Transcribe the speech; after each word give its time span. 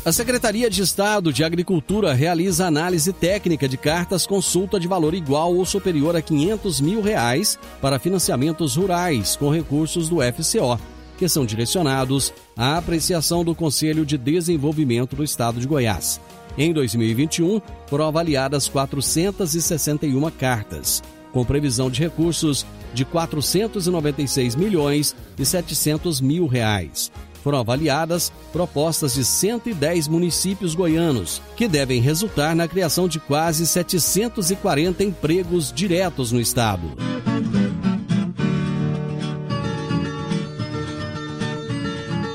A 0.03 0.11
Secretaria 0.11 0.67
de 0.67 0.81
Estado 0.81 1.31
de 1.31 1.43
Agricultura 1.43 2.11
realiza 2.11 2.65
análise 2.65 3.13
técnica 3.13 3.69
de 3.69 3.77
cartas 3.77 4.25
consulta 4.25 4.79
de 4.79 4.87
valor 4.87 5.13
igual 5.13 5.55
ou 5.55 5.63
superior 5.63 6.15
a 6.15 6.21
500 6.23 6.81
mil 6.81 7.01
reais 7.03 7.57
para 7.79 7.99
financiamentos 7.99 8.75
rurais 8.75 9.35
com 9.35 9.51
recursos 9.51 10.09
do 10.09 10.17
FCO, 10.17 10.79
que 11.21 11.29
são 11.29 11.45
direcionados 11.45 12.33
à 12.57 12.79
apreciação 12.79 13.45
do 13.45 13.53
Conselho 13.53 14.03
de 14.03 14.17
Desenvolvimento 14.17 15.15
do 15.15 15.23
Estado 15.23 15.59
de 15.59 15.67
Goiás. 15.67 16.19
Em 16.57 16.73
2021, 16.73 17.61
foram 17.85 18.07
avaliadas 18.07 18.67
461 18.67 20.31
cartas, 20.31 21.03
com 21.31 21.45
previsão 21.45 21.91
de 21.91 22.01
recursos 22.01 22.65
de 22.91 23.05
496 23.05 24.55
milhões 24.55 25.15
e 25.37 25.45
700 25.45 26.19
mil 26.21 26.47
reais 26.47 27.11
foram 27.43 27.59
avaliadas 27.59 28.31
propostas 28.53 29.15
de 29.15 29.25
110 29.25 30.07
municípios 30.07 30.75
goianos, 30.75 31.41
que 31.55 31.67
devem 31.67 31.99
resultar 31.99 32.55
na 32.55 32.67
criação 32.67 33.07
de 33.07 33.19
quase 33.19 33.65
740 33.65 35.03
empregos 35.03 35.73
diretos 35.73 36.31
no 36.31 36.39
estado. 36.39 36.91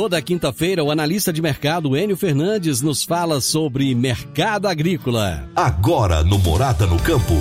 Toda 0.00 0.22
quinta-feira, 0.22 0.84
o 0.84 0.92
analista 0.92 1.32
de 1.32 1.42
mercado 1.42 1.96
Enio 1.96 2.16
Fernandes 2.16 2.80
nos 2.80 3.02
fala 3.02 3.40
sobre 3.40 3.92
mercado 3.96 4.68
agrícola. 4.68 5.50
Agora 5.56 6.22
no 6.22 6.38
Morada 6.38 6.86
no 6.86 7.02
Campo, 7.02 7.34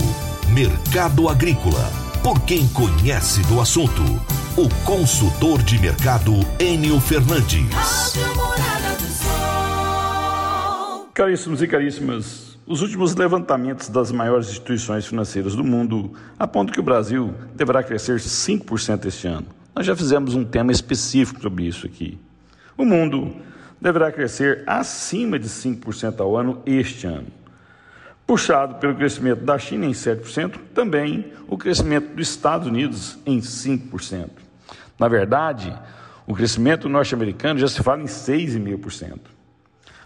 Mercado 0.56 1.30
Agrícola. 1.30 1.88
Por 2.24 2.42
quem 2.45 2.68
conhece 2.69 3.44
do 3.44 3.62
assunto, 3.62 4.01
o 4.57 4.68
consultor 4.83 5.62
de 5.62 5.77
mercado 5.80 6.31
Enio 6.59 7.00
Fernandes. 7.00 8.15
Caríssimos 11.13 11.62
e 11.62 11.68
caríssimas, 11.68 12.57
os 12.65 12.81
últimos 12.81 13.13
levantamentos 13.13 13.88
das 13.88 14.12
maiores 14.12 14.50
instituições 14.50 15.06
financeiras 15.06 15.56
do 15.56 15.63
mundo 15.63 16.12
apontam 16.39 16.74
que 16.74 16.80
o 16.80 16.83
Brasil 16.83 17.36
deverá 17.56 17.83
crescer 17.83 18.15
5% 18.15 19.06
este 19.06 19.27
ano. 19.27 19.45
Nós 19.75 19.86
já 19.86 19.95
fizemos 19.95 20.33
um 20.33 20.44
tema 20.44 20.71
específico 20.71 21.39
sobre 21.39 21.68
isso 21.68 21.86
aqui. 21.86 22.18
O 22.77 22.85
mundo 22.85 23.35
deverá 23.81 24.12
crescer 24.12 24.63
acima 24.68 25.39
de 25.39 25.50
5% 25.50 26.19
ao 26.19 26.38
ano 26.38 26.62
este 26.65 27.07
ano. 27.07 27.27
Puxado 28.25 28.75
pelo 28.75 28.95
crescimento 28.95 29.44
da 29.44 29.57
China 29.57 29.85
em 29.85 29.91
7%, 29.91 30.59
também 30.74 31.31
o 31.47 31.57
crescimento 31.57 32.13
dos 32.13 32.29
Estados 32.29 32.68
Unidos 32.68 33.18
em 33.25 33.39
5%. 33.39 34.29
Na 35.00 35.07
verdade, 35.07 35.74
o 36.25 36.35
crescimento 36.35 36.89
norte-americano 36.89 37.59
já 37.59 37.68
se 37.68 37.81
fala 37.81 38.01
em 38.01 38.06
6,5%. 38.06 39.19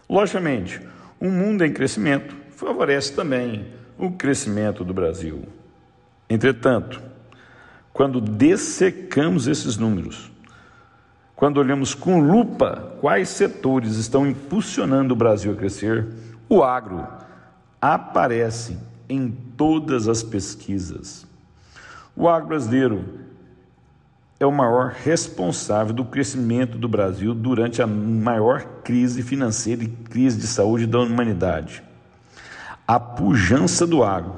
Logicamente, 0.07 0.79
um 1.19 1.31
mundo 1.31 1.65
em 1.65 1.74
crescimento 1.74 2.35
favorece 2.56 3.13
também 3.13 3.67
o 3.97 4.12
crescimento 4.12 4.83
do 4.83 4.94
Brasil. 4.94 5.47
Entretanto, 6.29 7.01
quando 7.91 8.21
dessecamos 8.21 9.47
esses 9.47 9.77
números, 9.77 10.31
quando 11.41 11.57
olhamos 11.57 11.95
com 11.95 12.19
lupa 12.19 12.93
quais 13.01 13.29
setores 13.29 13.95
estão 13.95 14.27
impulsionando 14.27 15.15
o 15.15 15.17
Brasil 15.17 15.51
a 15.51 15.55
crescer, 15.55 16.07
o 16.47 16.61
agro 16.61 17.03
aparece 17.81 18.77
em 19.09 19.31
todas 19.57 20.07
as 20.07 20.21
pesquisas. 20.21 21.25
O 22.15 22.29
agro 22.29 22.49
brasileiro 22.49 23.03
é 24.39 24.45
o 24.45 24.51
maior 24.51 24.91
responsável 24.91 25.95
do 25.95 26.05
crescimento 26.05 26.77
do 26.77 26.88
Brasil 26.88 27.33
durante 27.33 27.81
a 27.81 27.88
maior 27.88 28.63
crise 28.83 29.23
financeira 29.23 29.83
e 29.83 29.88
crise 29.88 30.38
de 30.38 30.45
saúde 30.45 30.85
da 30.85 30.99
humanidade. 30.99 31.81
A 32.88 32.99
pujança 32.99 33.88
do 33.88 34.03
agro 34.03 34.35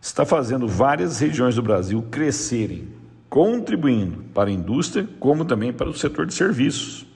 está 0.00 0.24
fazendo 0.24 0.66
várias 0.66 1.20
regiões 1.20 1.56
do 1.56 1.62
Brasil 1.62 2.02
crescerem, 2.10 2.88
contribuindo 3.30 4.24
para 4.34 4.50
a 4.50 4.52
indústria 4.52 5.08
como 5.20 5.44
também 5.44 5.72
para 5.72 5.88
o 5.88 5.94
setor 5.94 6.26
de 6.26 6.34
serviços. 6.34 7.06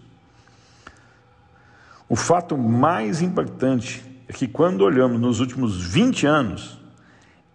O 2.09 2.15
fato 2.15 2.57
mais 2.57 3.21
impactante 3.21 4.05
é 4.29 4.33
que, 4.33 4.47
quando 4.47 4.83
olhamos 4.83 5.21
nos 5.21 5.41
últimos 5.41 5.83
20 5.83 6.27
anos, 6.27 6.79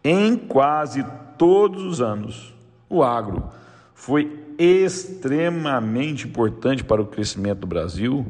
em 0.03 0.35
quase 0.35 1.05
todos 1.37 1.83
os 1.83 2.01
anos, 2.01 2.53
o 2.89 3.01
agro 3.01 3.49
foi 3.93 4.45
extremamente 4.57 6.27
importante 6.27 6.83
para 6.83 7.01
o 7.01 7.07
crescimento 7.07 7.59
do 7.59 7.67
Brasil. 7.67 8.25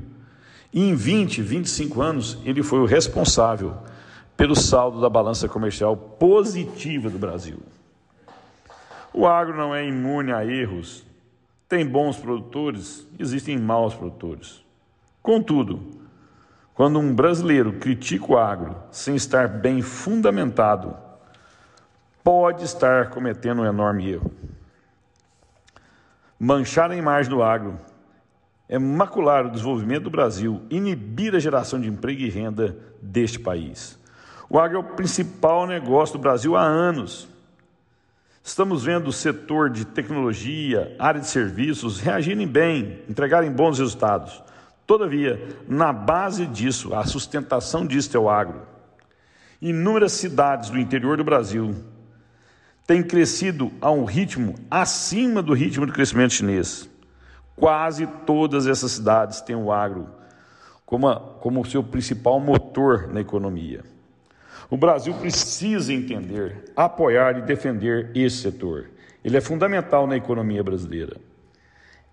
E 0.72 0.88
em 0.88 0.94
20, 0.94 1.42
25 1.42 2.02
anos, 2.02 2.38
ele 2.46 2.62
foi 2.62 2.80
o 2.80 2.86
responsável 2.86 3.76
pelo 4.38 4.56
saldo 4.56 5.02
da 5.02 5.10
balança 5.10 5.50
comercial 5.50 5.98
positiva 5.98 7.10
do 7.10 7.18
Brasil. 7.18 7.58
O 9.14 9.28
agro 9.28 9.56
não 9.56 9.74
é 9.74 9.86
imune 9.86 10.32
a 10.32 10.46
erros. 10.46 11.06
Tem 11.68 11.86
bons 11.86 12.18
produtores, 12.18 13.08
existem 13.20 13.58
maus 13.58 13.94
produtores. 13.94 14.64
Contudo, 15.22 16.00
quando 16.74 17.00
um 17.00 17.14
brasileiro 17.14 17.74
critica 17.74 18.32
o 18.32 18.38
agro 18.38 18.76
sem 18.92 19.16
estar 19.16 19.48
bem 19.48 19.82
fundamentado, 19.82 20.96
pode 22.24 22.64
estar 22.64 23.10
cometendo 23.10 23.62
um 23.62 23.66
enorme 23.66 24.10
erro 24.10 24.32
manchar 26.40 26.90
a 26.90 26.96
imagem 26.96 27.30
do 27.30 27.44
agro, 27.44 27.78
é 28.70 28.80
macular 28.80 29.46
o 29.46 29.52
desenvolvimento 29.52 30.04
do 30.04 30.10
Brasil, 30.10 30.62
inibir 30.70 31.36
a 31.36 31.40
geração 31.40 31.82
de 31.82 31.90
emprego 31.90 32.22
e 32.22 32.30
renda 32.30 32.78
deste 33.02 33.40
país. 33.40 34.00
O 34.50 34.58
agro 34.58 34.78
é 34.78 34.80
o 34.80 34.84
principal 34.96 35.68
negócio 35.68 36.18
do 36.18 36.22
Brasil 36.22 36.56
há 36.56 36.62
anos. 36.62 37.28
Estamos 38.44 38.84
vendo 38.84 39.08
o 39.08 39.14
setor 39.14 39.70
de 39.70 39.86
tecnologia, 39.86 40.96
área 40.98 41.20
de 41.20 41.28
serviços 41.28 42.00
reagirem 42.00 42.48
bem, 42.48 43.04
entregarem 43.08 43.52
bons 43.52 43.80
resultados. 43.80 44.42
Todavia, 44.88 45.58
na 45.68 45.94
base 45.94 46.46
disso, 46.46 46.96
a 46.96 47.06
sustentação 47.06 47.86
disso 47.86 48.16
é 48.16 48.20
o 48.20 48.30
agro. 48.30 48.62
Inúmeras 49.62 50.14
cidades 50.14 50.70
do 50.70 50.80
interior 50.80 51.18
do 51.18 51.24
Brasil 51.24 51.76
tem 52.88 53.04
crescido 53.04 53.72
a 53.80 53.92
um 53.92 54.04
ritmo 54.04 54.56
acima 54.72 55.44
do 55.44 55.54
ritmo 55.54 55.86
do 55.86 55.94
crescimento 55.94 56.34
chinês. 56.34 56.90
Quase 57.56 58.08
todas 58.26 58.66
essas 58.66 58.94
cidades 58.94 59.42
têm 59.42 59.56
o 59.56 59.72
agro 59.72 60.10
como, 60.90 61.08
a, 61.08 61.20
como 61.20 61.64
seu 61.68 61.84
principal 61.84 62.40
motor 62.40 63.14
na 63.14 63.22
economia. 63.22 63.84
O 64.70 64.78
Brasil 64.78 65.14
precisa 65.14 65.94
entender, 65.94 66.72
apoiar 66.76 67.38
e 67.38 67.42
defender 67.42 68.12
esse 68.16 68.38
setor. 68.38 68.90
Ele 69.24 69.38
é 69.38 69.42
fundamental 69.42 70.08
na 70.08 70.18
economia 70.18 70.64
brasileira. 70.64 71.18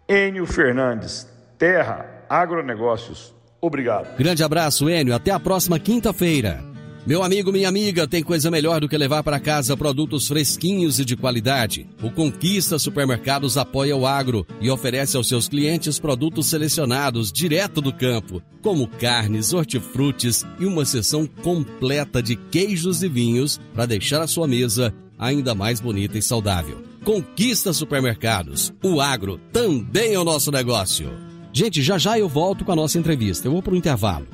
Enio 0.08 0.46
Fernandes, 0.46 1.28
Terra, 1.58 2.24
Agronegócios. 2.28 3.34
Obrigado. 3.60 4.16
Grande 4.16 4.42
abraço, 4.42 4.88
Enio. 4.88 5.14
Até 5.14 5.30
a 5.30 5.40
próxima 5.40 5.78
quinta-feira. 5.78 6.75
Meu 7.06 7.22
amigo, 7.22 7.52
minha 7.52 7.68
amiga, 7.68 8.04
tem 8.04 8.20
coisa 8.20 8.50
melhor 8.50 8.80
do 8.80 8.88
que 8.88 8.98
levar 8.98 9.22
para 9.22 9.38
casa 9.38 9.76
produtos 9.76 10.26
fresquinhos 10.26 10.98
e 10.98 11.04
de 11.04 11.16
qualidade. 11.16 11.86
O 12.02 12.10
Conquista 12.10 12.80
Supermercados 12.80 13.56
apoia 13.56 13.96
o 13.96 14.04
agro 14.04 14.44
e 14.60 14.68
oferece 14.68 15.16
aos 15.16 15.28
seus 15.28 15.48
clientes 15.48 16.00
produtos 16.00 16.46
selecionados 16.48 17.30
direto 17.30 17.80
do 17.80 17.92
campo, 17.92 18.42
como 18.60 18.88
carnes, 18.88 19.52
hortifrutis 19.52 20.44
e 20.58 20.66
uma 20.66 20.84
seção 20.84 21.28
completa 21.28 22.20
de 22.20 22.34
queijos 22.34 23.04
e 23.04 23.08
vinhos 23.08 23.60
para 23.72 23.86
deixar 23.86 24.20
a 24.20 24.26
sua 24.26 24.48
mesa 24.48 24.92
ainda 25.16 25.54
mais 25.54 25.80
bonita 25.80 26.18
e 26.18 26.22
saudável. 26.22 26.82
Conquista 27.04 27.72
Supermercados. 27.72 28.74
O 28.82 29.00
agro 29.00 29.40
também 29.52 30.14
é 30.14 30.18
o 30.18 30.24
nosso 30.24 30.50
negócio. 30.50 31.08
Gente, 31.52 31.82
já 31.82 31.98
já 31.98 32.18
eu 32.18 32.28
volto 32.28 32.64
com 32.64 32.72
a 32.72 32.76
nossa 32.76 32.98
entrevista. 32.98 33.46
Eu 33.46 33.52
vou 33.52 33.62
para 33.62 33.74
o 33.74 33.76
intervalo. 33.76 34.26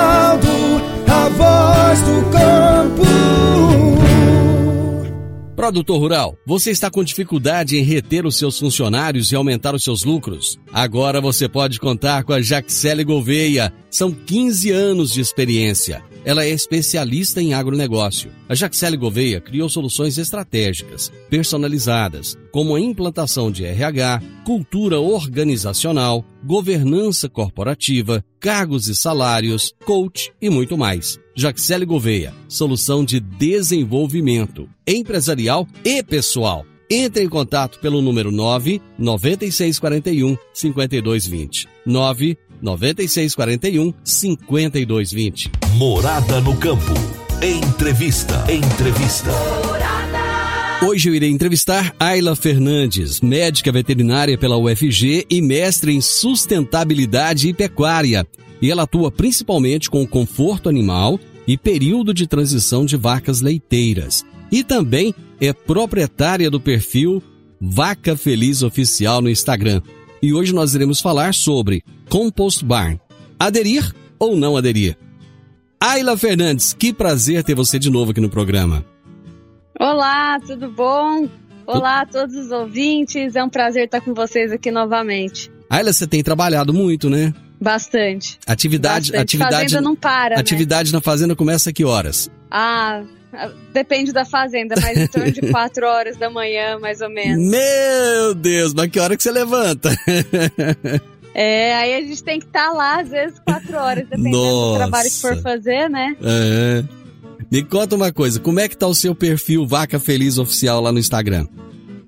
A 0.00 1.28
voz 1.28 2.00
do 2.02 2.30
campo. 2.30 3.02
Produtor 5.54 5.98
Rural, 5.98 6.38
você 6.46 6.70
está 6.70 6.90
com 6.90 7.04
dificuldade 7.04 7.76
em 7.76 7.82
reter 7.82 8.24
os 8.24 8.38
seus 8.38 8.58
funcionários 8.58 9.30
e 9.30 9.36
aumentar 9.36 9.74
os 9.74 9.84
seus 9.84 10.04
lucros? 10.04 10.58
Agora 10.72 11.20
você 11.20 11.48
pode 11.48 11.78
contar 11.78 12.24
com 12.24 12.32
a 12.32 12.40
Jaxele 12.40 13.04
Gouveia. 13.04 13.72
São 13.90 14.10
15 14.12 14.70
anos 14.70 15.12
de 15.12 15.20
experiência 15.20 16.02
ela 16.24 16.44
é 16.44 16.50
especialista 16.50 17.40
em 17.40 17.54
agronegócio. 17.54 18.30
A 18.48 18.54
Jaxele 18.54 18.96
Gouveia 18.96 19.40
criou 19.40 19.68
soluções 19.68 20.18
estratégicas, 20.18 21.12
personalizadas, 21.28 22.36
como 22.52 22.74
a 22.74 22.80
implantação 22.80 23.50
de 23.50 23.64
RH, 23.64 24.22
cultura 24.44 25.00
organizacional, 25.00 26.24
governança 26.44 27.28
corporativa, 27.28 28.24
cargos 28.38 28.88
e 28.88 28.94
salários, 28.94 29.72
coach 29.84 30.32
e 30.40 30.50
muito 30.50 30.76
mais. 30.76 31.18
Jaxele 31.34 31.86
Gouveia, 31.86 32.34
solução 32.48 33.04
de 33.04 33.20
desenvolvimento 33.20 34.68
empresarial 34.86 35.66
e 35.84 36.02
pessoal. 36.02 36.66
Entre 36.92 37.22
em 37.22 37.28
contato 37.28 37.78
pelo 37.78 38.02
número 38.02 38.32
9 38.32 38.82
9641 38.98 40.36
5220. 40.52 41.68
9 41.86 42.36
9641 42.60 43.92
5220. 44.04 45.50
Morada 45.76 46.40
no 46.40 46.56
campo. 46.56 46.92
Entrevista. 47.42 48.44
Entrevista. 48.52 49.30
Hoje 50.82 51.10
eu 51.10 51.14
irei 51.14 51.28
entrevistar 51.28 51.94
Ayla 51.98 52.34
Fernandes, 52.34 53.20
médica 53.20 53.70
veterinária 53.70 54.38
pela 54.38 54.56
UFG 54.56 55.26
e 55.28 55.42
mestre 55.42 55.92
em 55.92 56.00
sustentabilidade 56.00 57.48
e 57.48 57.52
pecuária. 57.52 58.26
E 58.62 58.70
ela 58.70 58.84
atua 58.84 59.10
principalmente 59.10 59.90
com 59.90 60.02
o 60.02 60.08
conforto 60.08 60.68
animal 60.68 61.20
e 61.46 61.58
período 61.58 62.14
de 62.14 62.26
transição 62.26 62.86
de 62.86 62.96
vacas 62.96 63.42
leiteiras. 63.42 64.24
E 64.50 64.64
também 64.64 65.14
é 65.40 65.52
proprietária 65.52 66.50
do 66.50 66.60
perfil 66.60 67.22
Vaca 67.60 68.16
Feliz 68.16 68.62
Oficial 68.62 69.20
no 69.20 69.28
Instagram. 69.28 69.82
E 70.22 70.32
hoje 70.32 70.54
nós 70.54 70.74
iremos 70.74 71.00
falar 71.00 71.34
sobre 71.34 71.84
Compost 72.10 72.64
Barn. 72.64 72.98
Aderir 73.38 73.94
ou 74.18 74.36
não 74.36 74.56
aderir? 74.56 74.98
Ayla 75.80 76.16
Fernandes, 76.16 76.74
que 76.74 76.92
prazer 76.92 77.42
ter 77.44 77.54
você 77.54 77.78
de 77.78 77.88
novo 77.88 78.10
aqui 78.10 78.20
no 78.20 78.28
programa. 78.28 78.84
Olá, 79.78 80.38
tudo 80.40 80.68
bom? 80.68 81.28
Olá 81.66 82.00
a 82.00 82.06
todos 82.06 82.34
os 82.34 82.50
ouvintes, 82.50 83.36
é 83.36 83.44
um 83.44 83.48
prazer 83.48 83.84
estar 83.84 84.00
com 84.00 84.12
vocês 84.12 84.50
aqui 84.50 84.72
novamente. 84.72 85.50
Ayla, 85.70 85.92
você 85.92 86.04
tem 86.04 86.20
trabalhado 86.22 86.74
muito, 86.74 87.08
né? 87.08 87.32
Bastante. 87.60 88.38
Atividade, 88.44 89.12
Bastante. 89.12 89.22
atividade, 89.22 89.62
Fazenda 89.70 89.80
não 89.80 89.94
para, 89.94 90.34
né? 90.34 90.40
atividade 90.40 90.92
na 90.92 91.00
fazenda 91.00 91.36
começa 91.36 91.70
a 91.70 91.72
que 91.72 91.84
horas? 91.84 92.28
Ah, 92.50 93.02
depende 93.72 94.12
da 94.12 94.24
fazenda, 94.24 94.74
mas 94.82 94.98
em 94.98 95.06
torno 95.06 95.30
de 95.30 95.40
4 95.48 95.86
horas 95.86 96.16
da 96.16 96.28
manhã, 96.28 96.76
mais 96.80 97.00
ou 97.00 97.08
menos. 97.08 97.48
Meu 97.48 98.34
Deus, 98.34 98.74
mas 98.74 98.88
que 98.90 98.98
hora 98.98 99.16
que 99.16 99.22
você 99.22 99.30
levanta? 99.30 99.90
É, 101.34 101.74
aí 101.76 101.94
a 101.94 102.00
gente 102.00 102.22
tem 102.22 102.40
que 102.40 102.46
estar 102.46 102.72
lá, 102.72 103.00
às 103.00 103.08
vezes, 103.08 103.38
4 103.40 103.76
horas, 103.76 104.04
dependendo 104.08 104.36
Nossa. 104.36 104.72
do 104.72 104.76
trabalho 104.76 105.10
que 105.10 105.20
for 105.20 105.36
fazer, 105.42 105.88
né? 105.88 106.16
É. 106.22 106.84
Me 107.50 107.64
conta 107.64 107.96
uma 107.96 108.12
coisa, 108.12 108.38
como 108.38 108.60
é 108.60 108.68
que 108.68 108.76
tá 108.76 108.86
o 108.86 108.94
seu 108.94 109.14
perfil 109.14 109.66
Vaca 109.66 109.98
Feliz 109.98 110.38
Oficial 110.38 110.80
lá 110.80 110.92
no 110.92 110.98
Instagram? 110.98 111.46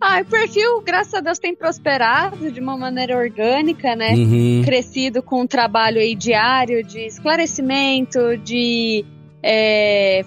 Ah, 0.01 0.21
o 0.21 0.25
perfil, 0.25 0.81
graças 0.81 1.15
a 1.15 1.21
Deus, 1.21 1.39
tem 1.39 1.55
prosperado 1.55 2.51
de 2.51 2.59
uma 2.59 2.77
maneira 2.77 3.17
orgânica, 3.17 3.95
né? 3.95 4.15
Uhum. 4.15 4.63
Crescido 4.65 5.23
com 5.23 5.43
um 5.43 5.47
trabalho 5.47 6.01
aí 6.01 6.17
diário 6.17 6.83
de 6.83 7.07
esclarecimento, 7.07 8.37
de 8.39 9.05
é, 9.41 10.25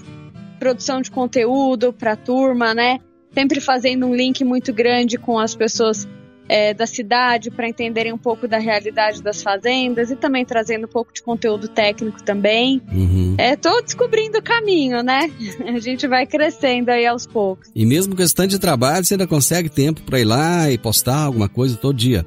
produção 0.60 1.02
de 1.02 1.12
conteúdo 1.12 1.92
para 1.92 2.14
a 2.14 2.16
turma, 2.16 2.74
né? 2.74 3.00
Sempre 3.34 3.60
fazendo 3.60 4.06
um 4.06 4.16
link 4.16 4.46
muito 4.46 4.72
grande 4.74 5.18
com 5.18 5.38
as 5.38 5.54
pessoas 5.54 6.08
é, 6.48 6.74
da 6.74 6.86
cidade 6.86 7.50
para 7.50 7.68
entenderem 7.68 8.14
um 8.14 8.18
pouco 8.18 8.48
da 8.48 8.58
realidade 8.58 9.22
das 9.22 9.42
fazendas 9.42 10.12
e 10.12 10.16
também 10.16 10.46
trazendo 10.46 10.86
um 10.86 10.90
pouco 10.90 11.12
de 11.14 11.22
conteúdo 11.24 11.68
técnico 11.68 12.22
também. 12.24 12.82
Uhum. 12.92 13.36
É, 13.38 13.56
tô 13.56 13.82
descobrindo 13.82 14.38
o 14.38 14.42
caminho, 14.42 15.02
né? 15.02 15.32
A 15.68 15.80
gente 15.80 16.08
vai 16.08 16.26
crescendo 16.26 16.90
aí 16.90 17.06
aos 17.06 17.26
poucos. 17.26 17.70
E 17.76 17.86
mesmo 17.86 18.16
com 18.16 18.22
esse 18.22 18.36
tanto 18.36 18.50
de 18.52 18.60
trabalho, 18.60 19.04
você 19.04 19.16
ainda 19.16 19.28
consegue 19.28 19.70
tempo 19.70 20.02
pra 20.02 20.20
ir 20.20 20.26
lá 20.26 20.70
e 20.70 20.78
postar 20.78 21.18
alguma 21.24 21.50
coisa 21.50 21.76
todo 21.78 21.96
dia? 21.98 22.26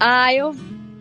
Ah, 0.00 0.32
eu, 0.34 0.54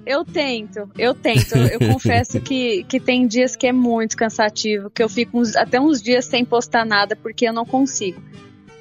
eu 0.06 0.24
tento, 0.26 0.90
eu 0.98 1.14
tento. 1.16 1.56
Eu 1.56 1.80
confesso 1.92 2.40
que, 2.40 2.84
que 2.84 3.00
tem 3.00 3.26
dias 3.26 3.56
que 3.56 3.66
é 3.66 3.72
muito 3.72 4.16
cansativo, 4.16 4.90
que 4.90 5.02
eu 5.02 5.10
fico 5.10 5.40
uns- 5.40 5.56
até 5.56 5.80
uns 5.80 6.02
dias 6.02 6.26
sem 6.26 6.46
postar 6.46 6.86
nada 6.86 7.16
porque 7.16 7.48
eu 7.48 7.54
não 7.54 7.66
consigo. 7.66 8.22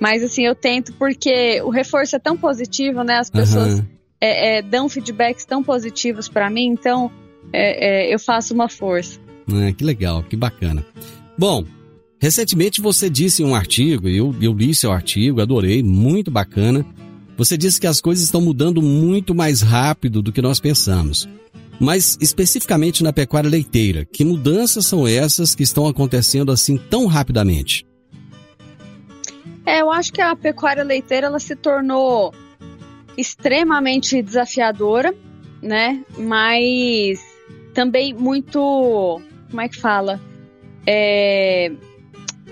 Mas 0.01 0.23
assim, 0.23 0.45
eu 0.45 0.55
tento 0.55 0.93
porque 0.93 1.61
o 1.63 1.71
reforço 1.71 2.17
é 2.17 2.19
tão 2.19 2.37
positivo, 2.37 3.03
né? 3.03 3.19
As 3.19 3.31
pessoas 3.31 3.75
Aham. 3.75 3.87
é, 4.21 4.59
é, 4.59 4.63
dão 4.63 4.89
feedbacks 4.89 5.45
tão 5.45 5.63
positivos 5.63 6.29
pra 6.29 6.49
mim, 6.49 6.67
então 6.67 7.11
é, 7.53 8.07
é, 8.11 8.15
eu 8.15 8.19
faço 8.19 8.55
uma 8.55 8.69
força. 8.69 9.19
Ah, 9.51 9.73
que 9.73 9.83
legal, 9.83 10.23
que 10.23 10.37
bacana. 10.37 10.85
Bom, 11.37 11.65
recentemente 12.21 12.81
você 12.81 13.09
disse 13.09 13.43
em 13.43 13.47
um 13.47 13.55
artigo, 13.55 14.09
eu, 14.09 14.35
eu 14.41 14.53
li 14.53 14.75
seu 14.75 14.93
artigo, 14.93 15.41
adorei, 15.41 15.83
muito 15.83 16.31
bacana. 16.31 16.85
Você 17.37 17.57
disse 17.57 17.81
que 17.81 17.87
as 17.87 18.01
coisas 18.01 18.25
estão 18.25 18.41
mudando 18.41 18.83
muito 18.83 19.35
mais 19.35 19.63
rápido 19.63 20.21
do 20.21 20.33
que 20.33 20.43
nós 20.43 20.59
pensamos. 20.61 21.29
Mas 21.81 22.19
especificamente 22.21 23.05
na 23.05 23.13
pecuária 23.13 23.49
leiteira, 23.49 24.05
que 24.05 24.25
mudanças 24.25 24.85
são 24.85 25.07
essas 25.07 25.55
que 25.55 25.63
estão 25.63 25.87
acontecendo 25.87 26.51
assim 26.51 26.77
tão 26.77 27.07
rapidamente? 27.07 27.87
É, 29.69 29.83
eu 29.83 29.91
acho 29.93 30.11
que 30.15 30.23
a 30.23 30.35
pecuária 30.35 30.83
leiteira 30.83 31.27
ela 31.27 31.39
se 31.39 31.55
tornou 31.55 32.33
extremamente 33.19 34.23
desafiadora, 34.23 35.15
né? 35.63 36.03
Mas 36.17 37.21
também 37.75 38.15
muito, 38.15 39.21
como 39.51 39.61
é 39.61 39.69
que 39.69 39.77
fala? 39.77 40.19
É, 40.87 41.71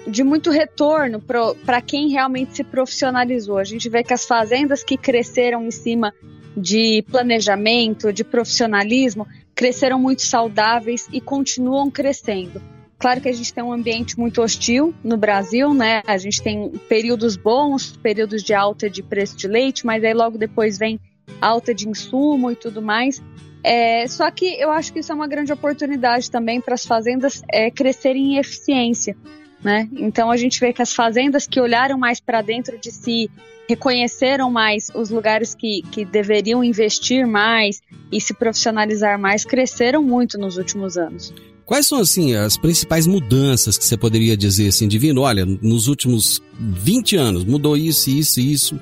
de 0.06 0.22
muito 0.22 0.50
retorno 0.50 1.18
para 1.64 1.80
quem 1.80 2.10
realmente 2.10 2.54
se 2.54 2.62
profissionalizou. 2.62 3.56
A 3.56 3.64
gente 3.64 3.88
vê 3.88 4.02
que 4.02 4.12
as 4.12 4.26
fazendas 4.26 4.84
que 4.84 4.98
cresceram 4.98 5.64
em 5.64 5.70
cima 5.70 6.12
de 6.54 7.02
planejamento, 7.10 8.12
de 8.12 8.24
profissionalismo, 8.24 9.26
cresceram 9.54 9.98
muito 9.98 10.20
saudáveis 10.20 11.08
e 11.10 11.18
continuam 11.18 11.90
crescendo. 11.90 12.60
Claro 12.98 13.20
que 13.20 13.28
a 13.28 13.32
gente 13.32 13.52
tem 13.52 13.62
um 13.62 13.72
ambiente 13.72 14.18
muito 14.18 14.40
hostil 14.40 14.94
no 15.04 15.16
Brasil, 15.16 15.74
né? 15.74 16.02
A 16.06 16.16
gente 16.16 16.42
tem 16.42 16.70
períodos 16.88 17.36
bons, 17.36 17.96
períodos 17.96 18.42
de 18.42 18.54
alta 18.54 18.88
de 18.88 19.02
preço 19.02 19.36
de 19.36 19.46
leite, 19.46 19.84
mas 19.84 20.02
aí 20.02 20.14
logo 20.14 20.38
depois 20.38 20.78
vem 20.78 20.98
alta 21.40 21.74
de 21.74 21.88
insumo 21.88 22.50
e 22.50 22.56
tudo 22.56 22.80
mais. 22.80 23.22
É, 23.62 24.06
só 24.06 24.30
que 24.30 24.46
eu 24.60 24.70
acho 24.70 24.92
que 24.92 25.00
isso 25.00 25.12
é 25.12 25.14
uma 25.14 25.26
grande 25.26 25.52
oportunidade 25.52 26.30
também 26.30 26.60
para 26.60 26.74
as 26.74 26.86
fazendas 26.86 27.42
é, 27.52 27.70
crescerem 27.70 28.34
em 28.34 28.38
eficiência, 28.38 29.16
né? 29.62 29.88
Então 29.92 30.30
a 30.30 30.36
gente 30.36 30.58
vê 30.58 30.72
que 30.72 30.80
as 30.80 30.94
fazendas 30.94 31.46
que 31.46 31.60
olharam 31.60 31.98
mais 31.98 32.18
para 32.18 32.40
dentro 32.40 32.78
de 32.78 32.90
si, 32.90 33.30
reconheceram 33.68 34.50
mais 34.50 34.88
os 34.94 35.10
lugares 35.10 35.54
que, 35.54 35.82
que 35.90 36.04
deveriam 36.04 36.62
investir 36.62 37.26
mais 37.26 37.82
e 38.10 38.20
se 38.20 38.32
profissionalizar 38.32 39.18
mais, 39.18 39.44
cresceram 39.44 40.02
muito 40.02 40.38
nos 40.38 40.56
últimos 40.56 40.96
anos. 40.96 41.34
Quais 41.66 41.88
são, 41.88 41.98
assim, 41.98 42.36
as 42.36 42.56
principais 42.56 43.08
mudanças 43.08 43.76
que 43.76 43.84
você 43.84 43.96
poderia 43.96 44.36
dizer, 44.36 44.68
assim, 44.68 44.86
Divino? 44.86 45.22
Olha, 45.22 45.44
nos 45.44 45.88
últimos 45.88 46.40
20 46.58 47.16
anos 47.16 47.44
mudou 47.44 47.76
isso, 47.76 48.08
isso 48.08 48.38
e 48.38 48.52
isso, 48.52 48.80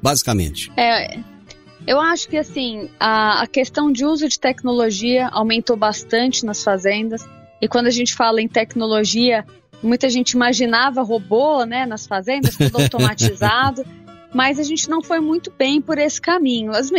basicamente. 0.00 0.70
É, 0.76 1.18
eu 1.84 2.00
acho 2.00 2.28
que 2.28 2.36
assim, 2.36 2.88
a, 2.98 3.42
a 3.42 3.46
questão 3.48 3.90
de 3.90 4.04
uso 4.04 4.28
de 4.28 4.38
tecnologia 4.38 5.28
aumentou 5.28 5.76
bastante 5.76 6.46
nas 6.46 6.62
fazendas. 6.62 7.26
E 7.60 7.66
quando 7.66 7.88
a 7.88 7.90
gente 7.90 8.14
fala 8.14 8.40
em 8.40 8.48
tecnologia, 8.48 9.44
muita 9.82 10.08
gente 10.08 10.32
imaginava 10.32 11.02
robô, 11.02 11.64
né, 11.64 11.86
nas 11.86 12.06
fazendas, 12.06 12.56
tudo 12.56 12.76
automatizado. 12.82 13.84
Mas 14.32 14.58
a 14.60 14.62
gente 14.62 14.88
não 14.88 15.02
foi 15.02 15.18
muito 15.18 15.52
bem 15.56 15.80
por 15.80 15.98
esse 15.98 16.20
caminho. 16.20 16.72
As 16.72 16.90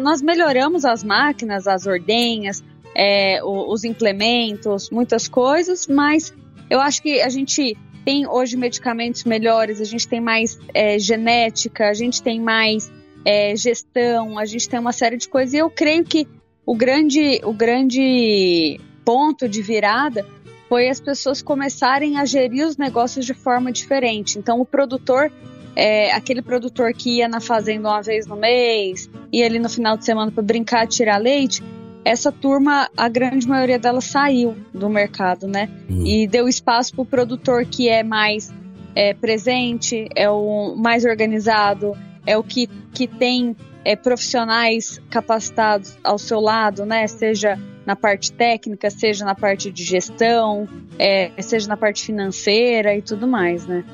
nós 0.00 0.22
melhoramos 0.22 0.84
as 0.84 1.04
máquinas, 1.04 1.66
as 1.66 1.86
ordenhas, 1.86 2.64
é, 2.96 3.40
os 3.44 3.84
implementos, 3.84 4.88
muitas 4.88 5.28
coisas, 5.28 5.86
mas 5.86 6.32
eu 6.70 6.80
acho 6.80 7.02
que 7.02 7.20
a 7.20 7.28
gente 7.28 7.76
tem 8.06 8.26
hoje 8.26 8.56
medicamentos 8.56 9.24
melhores, 9.24 9.80
a 9.80 9.84
gente 9.84 10.08
tem 10.08 10.20
mais 10.20 10.58
é, 10.72 10.98
genética, 10.98 11.88
a 11.88 11.94
gente 11.94 12.22
tem 12.22 12.40
mais 12.40 12.90
é, 13.24 13.54
gestão, 13.54 14.38
a 14.38 14.46
gente 14.46 14.68
tem 14.68 14.80
uma 14.80 14.92
série 14.92 15.18
de 15.18 15.28
coisas. 15.28 15.52
E 15.52 15.58
eu 15.58 15.68
creio 15.68 16.04
que 16.04 16.26
o 16.64 16.74
grande, 16.74 17.40
o 17.44 17.52
grande 17.52 18.80
ponto 19.04 19.48
de 19.48 19.60
virada 19.60 20.24
foi 20.68 20.88
as 20.88 21.00
pessoas 21.00 21.42
começarem 21.42 22.16
a 22.16 22.24
gerir 22.24 22.66
os 22.66 22.76
negócios 22.76 23.26
de 23.26 23.34
forma 23.34 23.70
diferente. 23.70 24.38
Então, 24.38 24.60
o 24.60 24.64
produtor, 24.64 25.30
é, 25.74 26.12
aquele 26.12 26.42
produtor 26.42 26.94
que 26.94 27.18
ia 27.18 27.28
na 27.28 27.40
fazenda 27.40 27.88
uma 27.88 28.02
vez 28.02 28.26
no 28.26 28.36
mês, 28.36 29.10
ia 29.32 29.46
ali 29.46 29.58
no 29.58 29.68
final 29.68 29.96
de 29.96 30.04
semana 30.04 30.30
para 30.32 30.42
brincar, 30.42 30.86
tirar 30.86 31.18
leite, 31.18 31.62
essa 32.06 32.30
turma, 32.30 32.88
a 32.96 33.08
grande 33.08 33.48
maioria 33.48 33.80
dela 33.80 34.00
saiu 34.00 34.56
do 34.72 34.88
mercado, 34.88 35.48
né? 35.48 35.68
E 35.90 36.28
deu 36.28 36.46
espaço 36.46 36.94
para 36.94 37.02
o 37.02 37.04
produtor 37.04 37.66
que 37.66 37.88
é 37.88 38.04
mais 38.04 38.54
é, 38.94 39.12
presente, 39.12 40.08
é 40.14 40.30
o 40.30 40.76
mais 40.76 41.04
organizado, 41.04 41.98
é 42.24 42.38
o 42.38 42.44
que, 42.44 42.68
que 42.94 43.08
tem 43.08 43.56
é, 43.84 43.96
profissionais 43.96 45.00
capacitados 45.10 45.98
ao 46.04 46.16
seu 46.16 46.38
lado, 46.38 46.86
né? 46.86 47.08
Seja 47.08 47.58
na 47.84 47.96
parte 47.96 48.30
técnica, 48.30 48.88
seja 48.88 49.24
na 49.24 49.34
parte 49.34 49.72
de 49.72 49.82
gestão, 49.82 50.68
é, 51.00 51.32
seja 51.42 51.66
na 51.66 51.76
parte 51.76 52.04
financeira 52.04 52.96
e 52.96 53.02
tudo 53.02 53.26
mais, 53.26 53.66
né? 53.66 53.84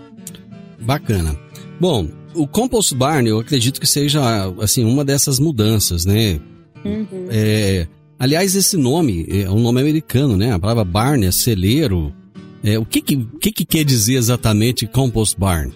Bacana. 0.79 1.35
Bom, 1.81 2.07
o 2.35 2.47
Compost 2.47 2.95
Barn, 2.95 3.27
eu 3.27 3.41
acredito 3.41 3.81
que 3.81 3.87
seja 3.87 4.21
assim 4.61 4.85
uma 4.85 5.03
dessas 5.03 5.39
mudanças, 5.39 6.05
né? 6.05 6.39
Uhum. 6.85 7.29
É, 7.31 7.87
aliás, 8.23 8.55
esse 8.55 8.77
nome 8.77 9.27
é 9.29 9.51
um 9.51 9.59
nome 9.61 9.81
americano, 9.81 10.37
né? 10.37 10.53
A 10.53 10.59
palavra 10.59 10.85
barn 10.85 11.25
é 11.27 11.33
celeiro. 11.33 12.13
É, 12.65 12.79
o 12.79 12.85
que 12.85 13.01
que, 13.03 13.17
que 13.41 13.51
que 13.51 13.65
quer 13.65 13.85
dizer 13.85 14.15
exatamente 14.15 14.87
Compost 14.87 15.37
Barn? 15.39 15.73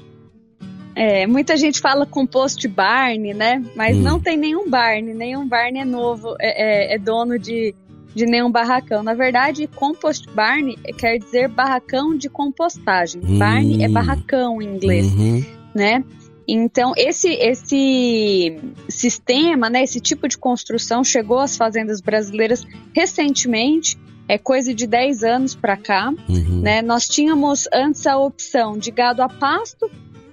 É, 0.95 1.27
muita 1.27 1.57
gente 1.57 1.81
fala 1.81 2.07
compost 2.07 2.67
barn, 2.69 3.35
né? 3.35 3.63
Mas 3.75 3.97
Hum. 3.97 4.01
não 4.03 4.21
tem 4.21 4.37
nenhum 4.37 4.71
barn, 4.71 5.13
nenhum 5.13 5.47
barn 5.47 5.77
é 5.79 5.85
novo, 5.85 6.35
é, 6.41 6.93
é- 6.93 6.95
é 6.95 6.99
dono 6.99 7.39
de, 7.39 7.75
de 8.15 8.25
nenhum 8.25 8.51
barracão. 8.51 9.03
Na 9.03 9.13
verdade, 9.13 9.67
compost 9.75 10.27
barn 10.35 10.75
quer 10.97 11.19
dizer 11.19 11.49
barracão 11.49 12.17
de 12.17 12.31
compostagem. 12.31 13.21
Hum. 13.23 13.37
Barn 13.39 13.83
é 13.83 13.89
barracão 13.89 14.63
em 14.63 14.77
inglês, 14.77 15.07
Uhum. 15.13 15.45
né? 15.75 16.03
Então, 16.49 16.93
esse, 16.97 17.29
esse 17.35 18.57
sistema, 18.89 19.69
né, 19.69 19.83
esse 19.83 20.01
tipo 20.01 20.29
de 20.29 20.39
construção 20.39 21.03
chegou 21.03 21.39
às 21.41 21.57
fazendas 21.57 22.01
brasileiras 22.01 22.65
recentemente, 22.95 23.99
é 24.29 24.37
coisa 24.39 24.75
de 24.75 24.87
10 24.87 25.23
anos 25.23 25.55
para 25.55 25.77
cá, 25.77 26.13
Uhum. 26.29 26.61
né? 26.63 26.83
Nós 26.83 27.09
tínhamos 27.09 27.69
antes 27.73 28.07
a 28.07 28.19
opção 28.19 28.77
de 28.77 28.91
gado 28.91 29.23
a 29.23 29.29
pasto, 29.29 29.89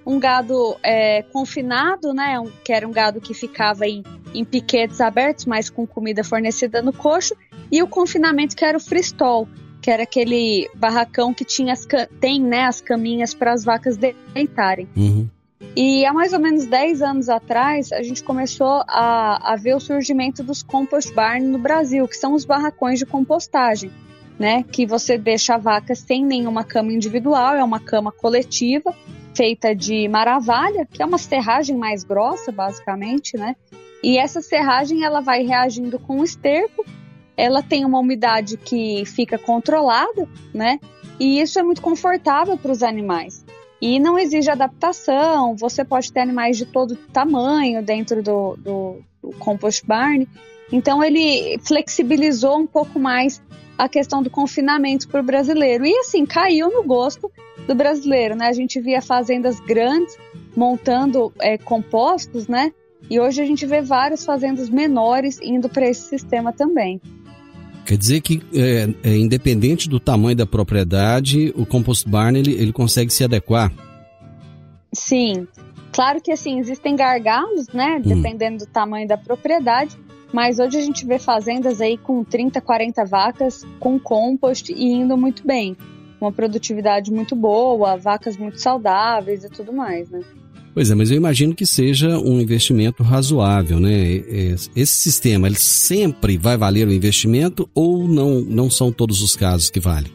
um 0.06 0.18
gado 0.18 0.76
é, 0.82 1.22
confinado, 1.32 2.12
né? 2.12 2.38
um- 2.38 2.50
que 2.64 2.72
era 2.72 2.86
um 2.86 2.92
gado 2.92 3.20
que 3.20 3.32
ficava 3.32 3.86
em, 3.86 4.02
em 4.34 4.44
piquetes 4.44 5.00
abertos, 5.00 5.46
mas 5.46 5.70
com 5.70 5.86
comida 5.86 6.22
fornecida 6.24 6.82
no 6.82 6.92
coxo, 6.92 7.34
e 7.70 7.82
o 7.82 7.86
confinamento 7.88 8.54
que 8.56 8.64
era 8.64 8.76
o 8.76 8.80
freestall, 8.80 9.48
que 9.80 9.90
era 9.90 10.02
aquele 10.02 10.68
barracão 10.74 11.32
que 11.32 11.44
tinha 11.44 11.72
as, 11.72 11.86
tem 12.20 12.40
né, 12.42 12.62
as 12.64 12.80
caminhas 12.80 13.32
para 13.32 13.52
as 13.52 13.64
vacas 13.64 13.96
deitarem. 13.96 14.88
Uhum. 14.96 15.28
E 15.76 16.04
há 16.06 16.12
mais 16.12 16.32
ou 16.32 16.38
menos 16.38 16.66
10 16.66 17.02
anos 17.02 17.28
atrás, 17.28 17.90
a 17.90 18.02
gente 18.02 18.22
começou 18.22 18.84
a, 18.86 19.52
a 19.52 19.56
ver 19.56 19.74
o 19.74 19.80
surgimento 19.80 20.42
dos 20.42 20.62
compost 20.62 21.12
barn 21.12 21.46
no 21.46 21.58
Brasil, 21.58 22.06
que 22.06 22.16
são 22.16 22.32
os 22.32 22.44
barracões 22.44 23.00
de 23.00 23.06
compostagem, 23.06 23.90
né? 24.38 24.62
Que 24.62 24.86
você 24.86 25.18
deixa 25.18 25.56
a 25.56 25.58
vaca 25.58 25.94
sem 25.94 26.24
nenhuma 26.24 26.62
cama 26.62 26.92
individual, 26.92 27.56
é 27.56 27.64
uma 27.64 27.80
cama 27.80 28.12
coletiva, 28.12 28.94
feita 29.34 29.74
de 29.74 30.06
maravalha, 30.08 30.86
que 30.86 31.02
é 31.02 31.06
uma 31.06 31.18
serragem 31.18 31.76
mais 31.76 32.04
grossa, 32.04 32.52
basicamente, 32.52 33.36
né? 33.36 33.56
E 34.00 34.16
essa 34.16 34.40
serragem, 34.40 35.02
ela 35.02 35.20
vai 35.20 35.42
reagindo 35.42 35.98
com 35.98 36.20
o 36.20 36.24
esterco, 36.24 36.84
ela 37.36 37.62
tem 37.62 37.84
uma 37.84 37.98
umidade 37.98 38.56
que 38.56 39.04
fica 39.06 39.36
controlada, 39.38 40.28
né? 40.52 40.78
E 41.18 41.40
isso 41.40 41.58
é 41.58 41.64
muito 41.64 41.82
confortável 41.82 42.56
para 42.56 42.70
os 42.70 42.82
animais 42.82 43.43
e 43.84 44.00
não 44.00 44.18
exige 44.18 44.48
adaptação. 44.48 45.54
Você 45.56 45.84
pode 45.84 46.10
ter 46.10 46.20
animais 46.20 46.56
de 46.56 46.64
todo 46.64 46.96
tamanho 46.96 47.82
dentro 47.82 48.22
do, 48.22 48.56
do, 48.56 48.96
do 49.22 49.30
compost 49.38 49.86
barn. 49.86 50.26
Então 50.72 51.04
ele 51.04 51.58
flexibilizou 51.58 52.56
um 52.56 52.66
pouco 52.66 52.98
mais 52.98 53.42
a 53.76 53.86
questão 53.86 54.22
do 54.22 54.30
confinamento 54.30 55.06
para 55.06 55.20
o 55.20 55.22
brasileiro. 55.22 55.84
E 55.84 55.94
assim, 55.98 56.24
caiu 56.24 56.70
no 56.70 56.82
gosto 56.82 57.30
do 57.66 57.74
brasileiro, 57.74 58.34
né? 58.34 58.46
A 58.46 58.54
gente 58.54 58.80
via 58.80 59.02
fazendas 59.02 59.60
grandes 59.60 60.16
montando 60.56 61.30
é, 61.38 61.58
compostos, 61.58 62.48
né? 62.48 62.72
E 63.10 63.20
hoje 63.20 63.42
a 63.42 63.44
gente 63.44 63.66
vê 63.66 63.82
várias 63.82 64.24
fazendas 64.24 64.70
menores 64.70 65.38
indo 65.42 65.68
para 65.68 65.86
esse 65.86 66.08
sistema 66.08 66.54
também. 66.54 67.02
Quer 67.84 67.98
dizer 67.98 68.20
que, 68.22 68.42
é, 68.54 69.10
é, 69.10 69.16
independente 69.16 69.88
do 69.88 70.00
tamanho 70.00 70.36
da 70.36 70.46
propriedade, 70.46 71.52
o 71.54 71.66
compost 71.66 72.08
barn 72.08 72.38
ele, 72.38 72.52
ele 72.52 72.72
consegue 72.72 73.12
se 73.12 73.22
adequar. 73.22 73.70
Sim, 74.92 75.46
claro 75.92 76.20
que 76.20 76.32
assim 76.32 76.58
existem 76.58 76.96
gargalos, 76.96 77.68
né? 77.68 78.00
Dependendo 78.04 78.64
do 78.64 78.66
tamanho 78.66 79.06
da 79.06 79.18
propriedade. 79.18 79.96
Mas 80.32 80.58
hoje 80.58 80.78
a 80.78 80.80
gente 80.80 81.06
vê 81.06 81.18
fazendas 81.18 81.80
aí 81.80 81.96
com 81.96 82.24
30, 82.24 82.60
40 82.60 83.04
vacas 83.04 83.64
com 83.78 84.00
compost 84.00 84.72
e 84.72 84.84
indo 84.84 85.16
muito 85.16 85.46
bem. 85.46 85.76
Uma 86.20 86.32
produtividade 86.32 87.12
muito 87.12 87.36
boa, 87.36 87.96
vacas 87.96 88.36
muito 88.36 88.60
saudáveis 88.60 89.44
e 89.44 89.48
tudo 89.48 89.72
mais, 89.72 90.10
né? 90.10 90.22
Pois 90.74 90.90
é, 90.90 90.94
mas 90.96 91.08
eu 91.08 91.16
imagino 91.16 91.54
que 91.54 91.64
seja 91.64 92.18
um 92.18 92.40
investimento 92.40 93.04
razoável, 93.04 93.78
né? 93.78 93.92
Esse 94.74 94.94
sistema, 94.94 95.46
ele 95.46 95.58
sempre 95.58 96.36
vai 96.36 96.56
valer 96.56 96.88
o 96.88 96.92
investimento 96.92 97.70
ou 97.72 98.08
não, 98.08 98.40
não 98.40 98.68
são 98.68 98.90
todos 98.90 99.22
os 99.22 99.36
casos 99.36 99.70
que 99.70 99.78
valem? 99.78 100.10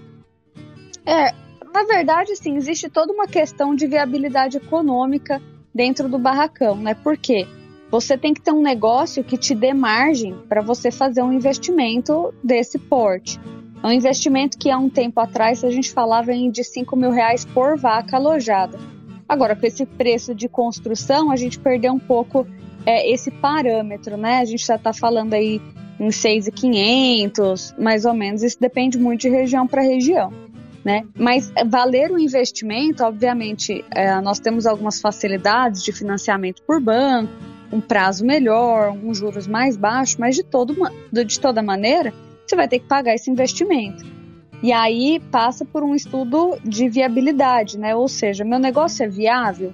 É, 1.05 1.33
na 1.73 1.83
verdade, 1.85 2.35
sim, 2.35 2.57
existe 2.57 2.89
toda 2.89 3.13
uma 3.13 3.25
questão 3.25 3.73
de 3.73 3.87
viabilidade 3.87 4.57
econômica 4.57 5.41
dentro 5.73 6.09
do 6.09 6.19
barracão, 6.19 6.75
né? 6.75 6.93
Por 6.93 7.15
quê? 7.15 7.47
Você 7.89 8.17
tem 8.17 8.33
que 8.33 8.41
ter 8.41 8.51
um 8.51 8.61
negócio 8.61 9.23
que 9.23 9.37
te 9.37 9.55
dê 9.55 9.73
margem 9.73 10.35
para 10.49 10.61
você 10.61 10.91
fazer 10.91 11.23
um 11.23 11.31
investimento 11.31 12.33
desse 12.43 12.77
porte. 12.77 13.39
É 13.81 13.87
um 13.87 13.93
investimento 13.93 14.57
que 14.57 14.69
há 14.69 14.77
um 14.77 14.89
tempo 14.89 15.21
atrás 15.21 15.63
a 15.63 15.71
gente 15.71 15.93
falava 15.93 16.33
em 16.33 16.51
de 16.51 16.65
5 16.65 16.97
mil 16.97 17.11
reais 17.11 17.45
por 17.45 17.77
vaca 17.77 18.17
alojada. 18.17 18.77
Agora, 19.29 19.55
com 19.55 19.63
esse 19.67 19.85
preço 19.85 20.33
de 20.33 20.49
construção, 20.49 21.29
a 21.29 21.35
gente 21.35 21.59
perdeu 21.59 21.93
um 21.93 21.99
pouco 21.99 22.47
é, 22.83 23.07
esse 23.11 23.29
parâmetro, 23.29 24.17
né? 24.17 24.39
A 24.39 24.45
gente 24.45 24.65
já 24.65 24.75
está 24.75 24.91
falando 24.91 25.35
aí 25.35 25.61
em 25.99 26.09
6,500, 26.09 27.75
mais 27.77 28.05
ou 28.05 28.13
menos. 28.15 28.41
Isso 28.41 28.57
depende 28.59 28.97
muito 28.97 29.21
de 29.21 29.29
região 29.29 29.67
para 29.67 29.83
região. 29.83 30.33
Né? 30.83 31.05
Mas 31.15 31.51
valer 31.67 32.09
o 32.09 32.17
investimento, 32.17 33.03
obviamente, 33.03 33.85
é, 33.91 34.19
nós 34.21 34.39
temos 34.39 34.65
algumas 34.65 34.99
facilidades 34.99 35.83
de 35.83 35.91
financiamento 35.91 36.63
por 36.63 36.81
banco, 36.81 37.31
um 37.71 37.81
prazo 37.81 38.25
melhor, 38.25 38.91
um 38.91 39.13
juros 39.13 39.45
mais 39.45 39.77
baixos, 39.77 40.15
mas 40.15 40.35
de, 40.35 40.43
todo, 40.43 40.75
de 41.11 41.39
toda 41.39 41.61
maneira, 41.61 42.13
você 42.47 42.55
vai 42.55 42.67
ter 42.67 42.79
que 42.79 42.87
pagar 42.87 43.13
esse 43.13 43.29
investimento. 43.29 44.03
E 44.61 44.73
aí 44.73 45.21
passa 45.31 45.63
por 45.63 45.83
um 45.83 45.95
estudo 45.95 46.57
de 46.63 46.89
viabilidade, 46.89 47.77
né? 47.77 47.95
Ou 47.95 48.07
seja, 48.07 48.43
meu 48.43 48.59
negócio 48.59 49.03
é 49.03 49.07
viável? 49.07 49.73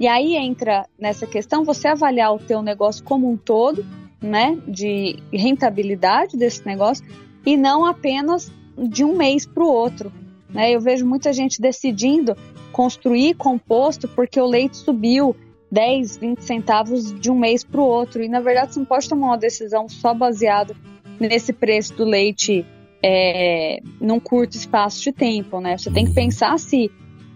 E 0.00 0.06
aí 0.06 0.36
entra 0.36 0.86
nessa 0.98 1.26
questão 1.26 1.64
você 1.64 1.88
avaliar 1.88 2.34
o 2.34 2.38
teu 2.38 2.62
negócio 2.62 3.04
como 3.04 3.30
um 3.30 3.36
todo, 3.36 3.86
né? 4.20 4.58
De 4.66 5.16
rentabilidade 5.32 6.36
desse 6.36 6.66
negócio 6.66 7.04
e 7.46 7.56
não 7.56 7.84
apenas 7.84 8.50
de 8.76 9.04
um 9.04 9.16
mês 9.16 9.46
para 9.46 9.62
o 9.62 9.68
outro. 9.68 10.12
Né? 10.50 10.72
Eu 10.72 10.80
vejo 10.80 11.06
muita 11.06 11.32
gente 11.32 11.60
decidindo 11.60 12.36
construir 12.72 13.34
composto 13.34 14.08
porque 14.08 14.40
o 14.40 14.46
leite 14.46 14.76
subiu 14.76 15.34
10, 15.70 16.16
20 16.16 16.40
centavos 16.42 17.12
de 17.20 17.30
um 17.30 17.38
mês 17.38 17.62
para 17.62 17.80
o 17.80 17.84
outro. 17.84 18.22
E 18.22 18.28
na 18.28 18.40
verdade 18.40 18.74
você 18.74 18.80
não 18.80 18.86
pode 18.86 19.08
tomar 19.08 19.28
uma 19.28 19.38
decisão 19.38 19.88
só 19.88 20.12
baseado 20.12 20.76
nesse 21.20 21.52
preço 21.52 21.94
do 21.94 22.04
leite 22.04 22.64
é, 23.02 23.80
num 24.00 24.20
curto 24.20 24.56
espaço 24.56 25.02
de 25.02 25.12
tempo. 25.12 25.60
Né? 25.60 25.76
Você 25.76 25.90
tem 25.90 26.06
que 26.06 26.14
pensar 26.14 26.58
se 26.58 26.90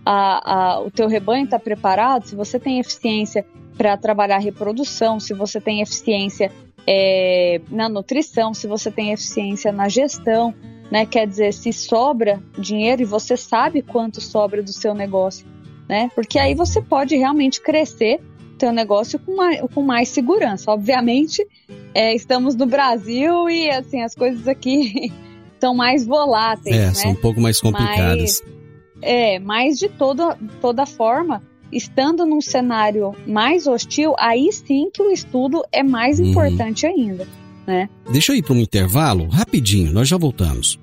a, 0.04 0.54
a, 0.54 0.80
o 0.80 0.90
teu 0.90 1.08
rebanho 1.08 1.44
está 1.44 1.58
preparado, 1.58 2.26
se 2.26 2.34
você 2.34 2.58
tem 2.58 2.78
eficiência 2.78 3.46
para 3.76 3.96
trabalhar 3.96 4.36
a 4.36 4.40
reprodução, 4.40 5.18
se 5.18 5.32
você 5.34 5.60
tem 5.60 5.80
eficiência 5.80 6.50
é, 6.86 7.60
na 7.70 7.88
nutrição, 7.88 8.52
se 8.52 8.66
você 8.66 8.90
tem 8.90 9.12
eficiência 9.12 9.72
na 9.72 9.88
gestão 9.88 10.54
né? 10.92 11.06
Quer 11.06 11.26
dizer, 11.26 11.54
se 11.54 11.72
sobra 11.72 12.38
dinheiro 12.58 13.00
e 13.00 13.06
você 13.06 13.34
sabe 13.34 13.80
quanto 13.80 14.20
sobra 14.20 14.62
do 14.62 14.74
seu 14.74 14.92
negócio, 14.92 15.46
né? 15.88 16.10
Porque 16.14 16.38
aí 16.38 16.54
você 16.54 16.82
pode 16.82 17.16
realmente 17.16 17.62
crescer 17.62 18.20
teu 18.58 18.70
negócio 18.70 19.18
com 19.18 19.34
mais, 19.34 19.62
com 19.74 19.80
mais 19.80 20.10
segurança. 20.10 20.70
Obviamente, 20.70 21.48
é, 21.94 22.14
estamos 22.14 22.54
no 22.54 22.66
Brasil 22.66 23.48
e 23.48 23.70
assim 23.70 24.02
as 24.02 24.14
coisas 24.14 24.46
aqui 24.46 25.10
são 25.62 25.76
mais 25.76 26.04
voláteis, 26.04 26.74
É, 26.74 26.86
né? 26.88 26.94
são 26.94 27.12
um 27.12 27.14
pouco 27.14 27.40
mais 27.40 27.60
complicadas. 27.60 28.42
Mas, 28.44 28.52
é, 29.00 29.38
mas 29.38 29.78
de 29.78 29.88
toda, 29.88 30.36
toda 30.60 30.84
forma, 30.84 31.40
estando 31.70 32.26
num 32.26 32.40
cenário 32.40 33.14
mais 33.28 33.68
hostil, 33.68 34.12
aí 34.18 34.52
sim 34.52 34.90
que 34.92 35.00
o 35.00 35.12
estudo 35.12 35.62
é 35.70 35.84
mais 35.84 36.18
Uhum. 36.18 36.26
importante 36.30 36.84
ainda, 36.84 37.28
né? 37.64 37.88
Deixa 38.10 38.32
eu 38.32 38.36
ir 38.36 38.42
para 38.42 38.54
um 38.54 38.60
intervalo, 38.60 39.28
rapidinho, 39.28 39.92
nós 39.92 40.08
já 40.08 40.16
voltamos. 40.18 40.80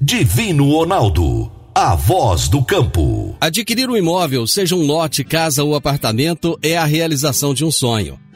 Divino 0.00 0.70
Ronaldo, 0.70 1.50
a 1.74 1.94
voz 1.96 2.48
do 2.50 2.62
campo. 2.62 3.34
Adquirir 3.40 3.88
um 3.88 3.96
imóvel, 3.96 4.46
seja 4.46 4.76
um 4.76 4.84
lote, 4.86 5.24
casa 5.24 5.64
ou 5.64 5.74
apartamento, 5.74 6.58
é 6.62 6.76
a 6.76 6.84
realização 6.84 7.54
de 7.54 7.64
um 7.64 7.70
sonho. 7.70 8.20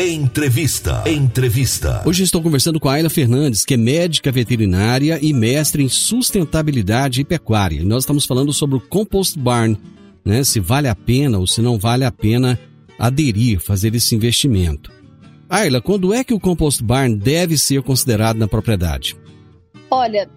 Entrevista. 0.00 1.02
Entrevista. 1.08 2.04
Hoje 2.06 2.22
estou 2.22 2.40
conversando 2.40 2.78
com 2.78 2.88
a 2.88 2.92
Ayla 2.92 3.10
Fernandes, 3.10 3.64
que 3.64 3.74
é 3.74 3.76
médica 3.76 4.30
veterinária 4.30 5.18
e 5.20 5.32
mestre 5.32 5.82
em 5.82 5.88
sustentabilidade 5.88 7.20
e 7.20 7.24
pecuária. 7.24 7.80
E 7.80 7.84
nós 7.84 8.04
estamos 8.04 8.24
falando 8.24 8.52
sobre 8.52 8.76
o 8.76 8.80
Compost 8.80 9.36
Barn, 9.36 9.76
né? 10.24 10.44
Se 10.44 10.60
vale 10.60 10.86
a 10.86 10.94
pena 10.94 11.40
ou 11.40 11.48
se 11.48 11.60
não 11.60 11.80
vale 11.80 12.04
a 12.04 12.12
pena 12.12 12.56
aderir, 12.96 13.58
fazer 13.58 13.92
esse 13.92 14.14
investimento. 14.14 14.92
Ayla, 15.50 15.80
quando 15.80 16.14
é 16.14 16.22
que 16.22 16.32
o 16.32 16.38
Compost 16.38 16.80
Barn 16.80 17.16
deve 17.16 17.58
ser 17.58 17.82
considerado 17.82 18.36
na 18.36 18.46
propriedade? 18.46 19.16
Olha, 19.90 20.30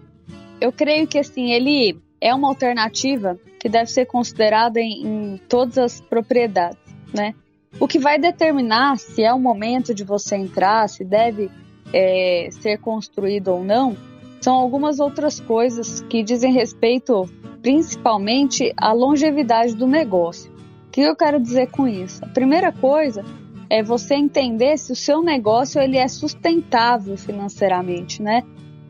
eu 0.60 0.72
creio 0.72 1.06
que 1.06 1.18
assim, 1.18 1.52
ele 1.52 1.96
é 2.20 2.34
uma 2.34 2.48
alternativa 2.48 3.38
que 3.60 3.68
deve 3.68 3.88
ser 3.92 4.06
considerada 4.06 4.80
em, 4.80 5.06
em 5.06 5.40
todas 5.48 5.78
as 5.78 6.00
propriedades, 6.00 6.80
né? 7.14 7.32
O 7.80 7.88
que 7.88 7.98
vai 7.98 8.18
determinar 8.18 8.98
se 8.98 9.22
é 9.22 9.32
o 9.32 9.38
momento 9.38 9.94
de 9.94 10.04
você 10.04 10.36
entrar, 10.36 10.88
se 10.88 11.04
deve 11.04 11.50
é, 11.92 12.48
ser 12.50 12.78
construído 12.78 13.48
ou 13.48 13.64
não, 13.64 13.96
são 14.40 14.54
algumas 14.54 15.00
outras 15.00 15.40
coisas 15.40 16.00
que 16.02 16.22
dizem 16.22 16.52
respeito 16.52 17.28
principalmente 17.62 18.72
à 18.76 18.92
longevidade 18.92 19.74
do 19.74 19.86
negócio. 19.86 20.50
O 20.88 20.90
que 20.90 21.00
eu 21.00 21.16
quero 21.16 21.40
dizer 21.40 21.70
com 21.70 21.86
isso? 21.86 22.22
A 22.24 22.28
primeira 22.28 22.72
coisa 22.72 23.24
é 23.70 23.82
você 23.82 24.14
entender 24.14 24.76
se 24.76 24.92
o 24.92 24.96
seu 24.96 25.22
negócio 25.22 25.80
ele 25.80 25.96
é 25.96 26.06
sustentável 26.08 27.16
financeiramente, 27.16 28.20
né? 28.20 28.42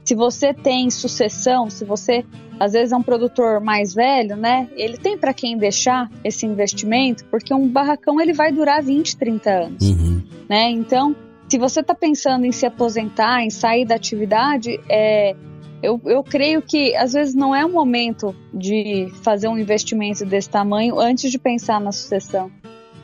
Se 0.04 0.14
você 0.14 0.52
tem 0.52 0.90
sucessão, 0.90 1.70
se 1.70 1.84
você 1.84 2.24
às 2.62 2.74
vezes 2.74 2.92
é 2.92 2.96
um 2.96 3.02
produtor 3.02 3.60
mais 3.60 3.92
velho, 3.92 4.36
né? 4.36 4.68
Ele 4.76 4.96
tem 4.96 5.18
para 5.18 5.34
quem 5.34 5.56
deixar 5.58 6.08
esse 6.22 6.46
investimento, 6.46 7.24
porque 7.24 7.52
um 7.52 7.66
barracão 7.68 8.20
ele 8.20 8.32
vai 8.32 8.52
durar 8.52 8.80
20, 8.80 9.16
30 9.16 9.50
anos, 9.50 9.90
Uhum. 9.90 10.22
né? 10.48 10.70
Então, 10.70 11.16
se 11.48 11.58
você 11.58 11.80
está 11.80 11.92
pensando 11.92 12.44
em 12.46 12.52
se 12.52 12.64
aposentar, 12.64 13.42
em 13.42 13.50
sair 13.50 13.84
da 13.84 13.96
atividade, 13.96 14.78
é, 14.88 15.34
eu, 15.82 16.00
eu 16.04 16.22
creio 16.22 16.62
que 16.62 16.94
às 16.94 17.12
vezes 17.14 17.34
não 17.34 17.52
é 17.52 17.66
o 17.66 17.68
momento 17.68 18.32
de 18.54 19.08
fazer 19.24 19.48
um 19.48 19.58
investimento 19.58 20.24
desse 20.24 20.48
tamanho 20.48 21.00
antes 21.00 21.32
de 21.32 21.40
pensar 21.40 21.80
na 21.80 21.90
sucessão, 21.90 22.48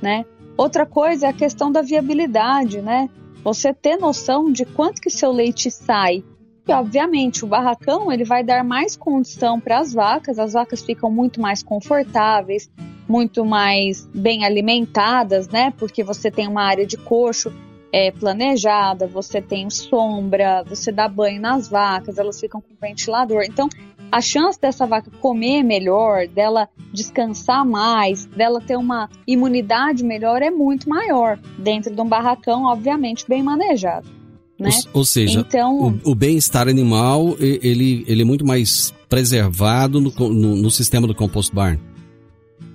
né? 0.01 0.25
Outra 0.57 0.87
coisa 0.87 1.27
é 1.27 1.31
a 1.31 1.33
questão 1.33 1.73
da 1.73 1.83
viabilidade, 1.83 2.81
né? 2.81 3.11
Você 3.43 3.75
ter 3.75 3.97
noção 3.97 4.53
de 4.53 4.65
quanto 4.65 5.01
que 5.01 5.11
seu 5.11 5.33
leite 5.33 5.69
sai. 5.69 6.23
E 6.69 6.73
obviamente 6.73 7.47
o 7.47 7.49
barracão 7.49 8.13
ele 8.13 8.25
vai 8.25 8.45
dar 8.45 8.63
mais 8.63 8.95
condição 8.95 9.59
para 9.59 9.79
as 9.79 9.95
vacas, 9.95 10.39
as 10.39 10.53
vacas 10.53 10.83
ficam 10.83 11.11
muito 11.11 11.41
mais 11.41 11.63
confortáveis, 11.63 12.71
muito 13.09 13.43
mais 13.43 14.07
bem 14.15 14.45
alimentadas, 14.45 15.49
né? 15.49 15.73
Porque 15.79 16.05
você 16.05 16.31
tem 16.31 16.47
uma 16.47 16.63
área 16.63 16.87
de 16.87 16.99
coxo 16.99 17.51
é, 17.91 18.11
planejada, 18.11 19.07
você 19.07 19.41
tem 19.41 19.71
sombra, 19.71 20.63
você 20.65 20.93
dá 20.93 21.09
banho 21.09 21.41
nas 21.41 21.69
vacas, 21.69 22.19
elas 22.19 22.39
ficam 22.39 22.61
com 22.61 22.75
ventilador. 22.79 23.45
Então, 23.45 23.67
a 24.13 24.21
chance 24.21 24.61
dessa 24.61 24.87
vaca 24.87 25.11
comer 25.23 25.63
melhor, 25.63 26.29
dela 26.29 26.69
descansar 26.93 27.65
mais, 27.65 28.27
dela 28.27 28.61
ter 28.61 28.77
uma 28.77 29.09
imunidade 29.27 30.05
melhor 30.05 30.43
é 30.43 30.51
muito 30.51 30.87
maior 30.87 31.39
dentro 31.59 31.95
de 31.95 32.01
um 32.03 32.07
barracão, 32.07 32.65
obviamente, 32.65 33.27
bem 33.27 33.43
manejado. 33.43 34.18
Né? 34.59 34.71
Ou, 34.93 35.01
ou 35.01 35.05
seja, 35.05 35.45
Então- 35.47 36.01
o, 36.05 36.11
o 36.11 36.15
bem-estar 36.15 36.67
animal 36.69 37.37
ele, 37.39 38.05
ele 38.09 38.23
é 38.23 38.25
muito 38.25 38.45
mais 38.45 38.93
preservado 39.09 40.01
no, 40.01 40.11
no- 40.11 40.57
no 40.57 40.71
sistema 40.71 41.07
do 41.07 41.15
Compost 41.15 41.55
Barn. 41.55 41.79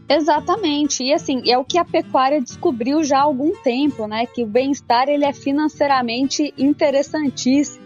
Exatamente. 0.07 1.03
E 1.03 1.13
assim, 1.13 1.41
é 1.49 1.57
o 1.57 1.63
que 1.63 1.77
a 1.77 1.85
pecuária 1.85 2.41
descobriu 2.41 3.03
já 3.03 3.19
há 3.19 3.21
algum 3.23 3.51
tempo, 3.63 4.05
né? 4.07 4.25
Que 4.25 4.43
o 4.43 4.47
bem-estar 4.47 5.07
ele 5.07 5.25
é 5.25 5.33
financeiramente 5.33 6.53
interessantíssimo. 6.57 7.83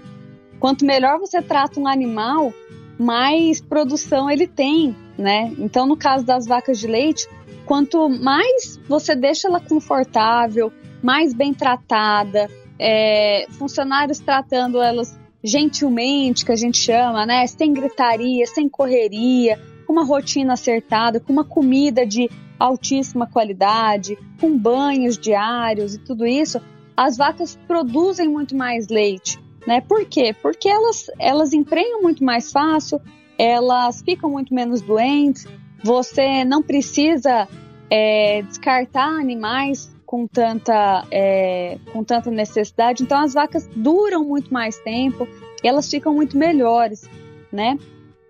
Quanto 0.60 0.86
melhor 0.86 1.20
você 1.20 1.42
trata 1.42 1.80
um 1.80 1.88
animal, 1.88 2.52
mais 3.00 3.62
produção 3.62 4.30
ele 4.30 4.48
tem, 4.48 4.96
né? 5.18 5.54
Então, 5.60 5.86
no 5.86 5.96
caso 5.96 6.26
das 6.26 6.48
vacas 6.48 6.80
de 6.80 6.88
leite, 6.88 7.28
quanto 7.66 8.10
mais 8.10 8.80
você 8.90 9.16
deixa 9.16 9.48
ela 9.48 9.60
confortável, 9.60 10.72
mais 11.04 11.34
bem 11.34 11.54
tratada, 11.54 12.50
é, 12.80 13.48
funcionários 13.52 14.20
tratando 14.20 14.82
elas 14.82 15.18
gentilmente, 15.44 16.46
que 16.46 16.52
a 16.52 16.56
gente 16.56 16.78
chama, 16.78 17.26
né? 17.26 17.46
Sem 17.48 17.74
gritaria, 17.74 18.46
sem 18.48 18.68
correria, 18.68 19.60
com 19.86 19.94
uma 19.94 20.04
rotina 20.04 20.54
acertada, 20.54 21.20
com 21.20 21.32
uma 21.32 21.46
comida 21.46 22.06
de 22.06 22.30
altíssima 22.60 23.28
qualidade, 23.28 24.18
com 24.40 24.58
banhos 24.58 25.18
diários 25.18 25.96
e 25.96 26.00
tudo 26.00 26.26
isso, 26.26 26.60
as 26.96 27.16
vacas 27.16 27.58
produzem 27.68 28.28
muito 28.28 28.56
mais 28.56 28.88
leite, 28.88 29.40
né? 29.66 29.82
Por 29.82 30.06
quê? 30.06 30.36
Porque 30.42 30.68
elas, 30.68 31.10
elas 31.20 31.54
emprenham 31.54 32.02
muito 32.02 32.24
mais 32.24 32.52
fácil, 32.52 33.00
elas 33.38 34.02
ficam 34.02 34.30
muito 34.30 34.54
menos 34.54 34.82
doentes, 34.82 35.46
você 35.84 36.44
não 36.44 36.64
precisa 36.64 37.48
é, 37.90 38.42
descartar 38.42 39.08
animais 39.08 39.96
com 40.08 40.26
tanta, 40.26 41.06
é, 41.12 41.78
com 41.92 42.02
tanta 42.02 42.32
necessidade, 42.32 43.04
então 43.04 43.20
as 43.20 43.34
vacas 43.34 43.68
duram 43.76 44.24
muito 44.24 44.52
mais 44.52 44.80
tempo, 44.80 45.28
e 45.62 45.68
elas 45.68 45.90
ficam 45.90 46.14
muito 46.14 46.38
melhores, 46.38 47.08
né? 47.52 47.78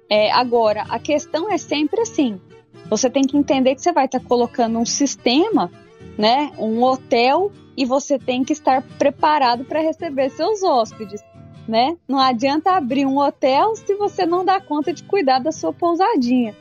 É, 0.10 0.32
agora, 0.32 0.86
a 0.90 0.98
questão 0.98 1.52
é 1.52 1.58
sempre 1.60 2.02
assim: 2.02 2.42
você 2.90 3.12
tem 3.12 3.24
que 3.24 3.38
entender 3.38 3.76
que 3.76 3.82
você 3.82 3.92
vai 3.92 4.06
estar 4.06 4.20
colocando 4.22 4.80
um 4.80 4.86
sistema, 4.86 5.72
né, 6.18 6.52
um 6.58 6.82
hotel, 6.82 7.52
e 7.78 7.86
você 7.86 8.18
tem 8.18 8.44
que 8.44 8.54
estar 8.54 8.82
preparado 8.98 9.64
para 9.64 9.80
receber 9.80 10.32
seus 10.32 10.64
hóspedes, 10.64 11.24
né? 11.68 11.96
Não 12.08 12.18
adianta 12.18 12.72
abrir 12.72 13.06
um 13.06 13.20
hotel 13.20 13.76
se 13.76 13.94
você 13.94 14.26
não 14.26 14.44
dá 14.44 14.60
conta 14.60 14.92
de 14.92 15.04
cuidar 15.04 15.38
da 15.38 15.52
sua 15.52 15.72
pousadinha, 15.72 16.56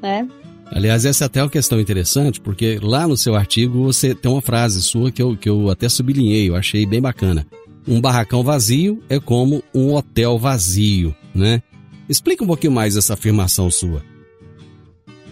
né? 0.00 0.26
Aliás, 0.70 1.04
essa 1.04 1.24
é 1.24 1.26
até 1.26 1.42
uma 1.42 1.50
questão 1.50 1.78
interessante, 1.78 2.40
porque 2.40 2.78
lá 2.82 3.06
no 3.06 3.16
seu 3.16 3.34
artigo 3.34 3.84
você 3.84 4.14
tem 4.14 4.30
uma 4.30 4.42
frase 4.42 4.82
sua 4.82 5.12
que 5.12 5.22
eu, 5.22 5.36
que 5.36 5.48
eu 5.48 5.68
até 5.70 5.88
sublinhei, 5.88 6.48
eu 6.48 6.56
achei 6.56 6.84
bem 6.86 7.00
bacana. 7.00 7.46
Um 7.86 8.00
barracão 8.00 8.42
vazio 8.42 9.02
é 9.08 9.20
como 9.20 9.62
um 9.74 9.94
hotel 9.94 10.38
vazio, 10.38 11.14
né? 11.34 11.62
Explica 12.08 12.42
um 12.42 12.46
pouquinho 12.46 12.72
mais 12.72 12.96
essa 12.96 13.14
afirmação 13.14 13.70
sua. 13.70 14.02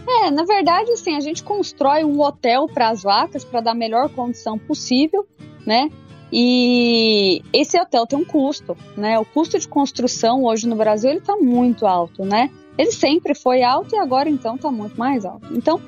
É, 0.07 0.31
na 0.31 0.45
verdade, 0.45 0.90
assim, 0.92 1.16
a 1.16 1.21
gente 1.21 1.42
constrói 1.42 2.05
um 2.05 2.21
hotel 2.21 2.66
para 2.66 2.90
as 2.90 3.03
vacas 3.03 3.45
para 3.45 3.61
dar 3.61 3.73
a 3.73 3.75
melhor 3.75 4.09
condição 4.11 4.59
possível, 4.59 5.27
né? 5.66 5.90
E 6.33 7.42
esse 7.53 7.79
hotel 7.79 8.07
tem 8.07 8.18
um 8.18 8.25
custo, 8.25 8.77
né? 8.97 9.18
O 9.18 9.25
custo 9.25 9.59
de 9.59 9.68
construção 9.68 10.45
hoje 10.45 10.66
no 10.66 10.77
Brasil 10.77 11.11
ele 11.11 11.18
está 11.18 11.37
muito 11.37 11.87
alto, 11.87 12.25
né? 12.25 12.51
Ele 12.77 12.91
sempre 12.91 13.35
foi 13.35 13.63
alto 13.63 13.95
e 13.95 13.99
agora 13.99 14.29
então 14.29 14.57
está 14.57 14.71
muito 14.71 14.99
mais 14.99 15.25
alto. 15.25 15.47
Então, 15.53 15.81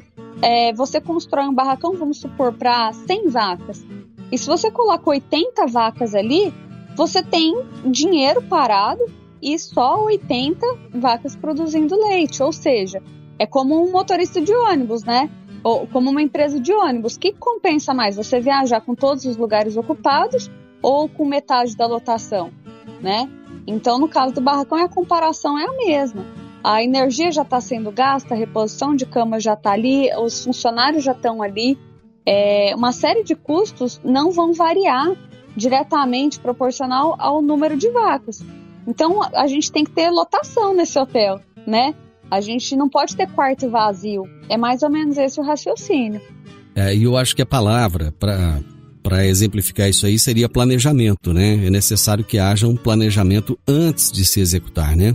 é, 0.42 0.72
você 0.72 1.00
constrói 1.00 1.46
um 1.46 1.54
barracão, 1.54 1.96
vamos 1.96 2.18
supor, 2.18 2.52
para 2.52 2.92
100 2.92 3.28
vacas. 3.28 3.84
E 4.30 4.38
se 4.38 4.46
você 4.46 4.70
coloca 4.70 5.10
80 5.10 5.66
vacas 5.66 6.14
ali, 6.14 6.52
você 6.96 7.22
tem 7.22 7.54
dinheiro 7.86 8.42
parado 8.42 9.04
e 9.40 9.58
só 9.58 10.02
80 10.04 10.66
vacas 10.94 11.36
produzindo 11.36 11.96
leite. 11.96 12.42
Ou 12.42 12.52
seja, 12.52 13.02
é 13.38 13.46
como 13.46 13.82
um 13.82 13.90
motorista 13.90 14.40
de 14.40 14.54
ônibus, 14.54 15.04
né? 15.04 15.30
Ou 15.62 15.86
como 15.86 16.10
uma 16.10 16.22
empresa 16.22 16.60
de 16.60 16.72
ônibus. 16.72 17.14
O 17.14 17.20
que 17.20 17.32
compensa 17.32 17.94
mais? 17.94 18.16
Você 18.16 18.40
viajar 18.40 18.80
com 18.80 18.94
todos 18.94 19.24
os 19.24 19.36
lugares 19.36 19.76
ocupados 19.76 20.50
ou 20.82 21.08
com 21.08 21.24
metade 21.24 21.76
da 21.76 21.86
lotação, 21.86 22.50
né? 23.00 23.28
Então, 23.66 23.98
no 23.98 24.08
caso 24.08 24.34
do 24.34 24.40
barracão, 24.40 24.78
a 24.78 24.88
comparação 24.88 25.58
é 25.58 25.64
a 25.64 25.72
mesma. 25.72 26.24
A 26.64 26.82
energia 26.82 27.30
já 27.30 27.42
está 27.42 27.60
sendo 27.60 27.92
gasta, 27.92 28.32
a 28.32 28.36
reposição 28.36 28.96
de 28.96 29.04
cama 29.04 29.38
já 29.38 29.52
está 29.52 29.72
ali, 29.72 30.08
os 30.16 30.42
funcionários 30.42 31.04
já 31.04 31.12
estão 31.12 31.42
ali. 31.42 31.78
É, 32.26 32.72
uma 32.74 32.90
série 32.90 33.22
de 33.22 33.34
custos 33.34 34.00
não 34.02 34.32
vão 34.32 34.54
variar 34.54 35.14
diretamente 35.54 36.40
proporcional 36.40 37.16
ao 37.18 37.42
número 37.42 37.76
de 37.76 37.90
vacas. 37.90 38.42
Então, 38.86 39.22
a 39.22 39.46
gente 39.46 39.70
tem 39.70 39.84
que 39.84 39.90
ter 39.90 40.08
lotação 40.08 40.74
nesse 40.74 40.98
hotel, 40.98 41.38
né? 41.66 41.94
A 42.30 42.40
gente 42.40 42.74
não 42.74 42.88
pode 42.88 43.14
ter 43.14 43.28
quarto 43.30 43.68
vazio. 43.68 44.24
É 44.48 44.56
mais 44.56 44.82
ou 44.82 44.88
menos 44.88 45.18
esse 45.18 45.38
o 45.38 45.44
raciocínio. 45.44 46.20
É, 46.74 46.96
e 46.96 47.02
eu 47.04 47.14
acho 47.18 47.36
que 47.36 47.42
a 47.42 47.46
palavra 47.46 48.12
para 48.18 49.26
exemplificar 49.26 49.86
isso 49.86 50.06
aí 50.06 50.18
seria 50.18 50.48
planejamento, 50.48 51.34
né? 51.34 51.66
É 51.66 51.68
necessário 51.68 52.24
que 52.24 52.38
haja 52.38 52.66
um 52.66 52.74
planejamento 52.74 53.58
antes 53.68 54.10
de 54.10 54.24
se 54.24 54.40
executar, 54.40 54.96
né? 54.96 55.14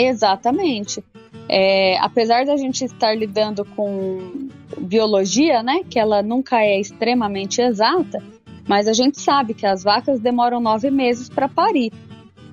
Exatamente. 0.00 1.02
É, 1.48 1.98
apesar 1.98 2.46
da 2.46 2.56
gente 2.56 2.84
estar 2.84 3.16
lidando 3.16 3.64
com 3.64 4.48
biologia, 4.78 5.60
né, 5.60 5.82
que 5.90 5.98
ela 5.98 6.22
nunca 6.22 6.62
é 6.62 6.78
extremamente 6.78 7.60
exata, 7.60 8.22
mas 8.68 8.86
a 8.86 8.92
gente 8.92 9.20
sabe 9.20 9.54
que 9.54 9.66
as 9.66 9.82
vacas 9.82 10.20
demoram 10.20 10.60
nove 10.60 10.88
meses 10.88 11.28
para 11.28 11.48
parir. 11.48 11.92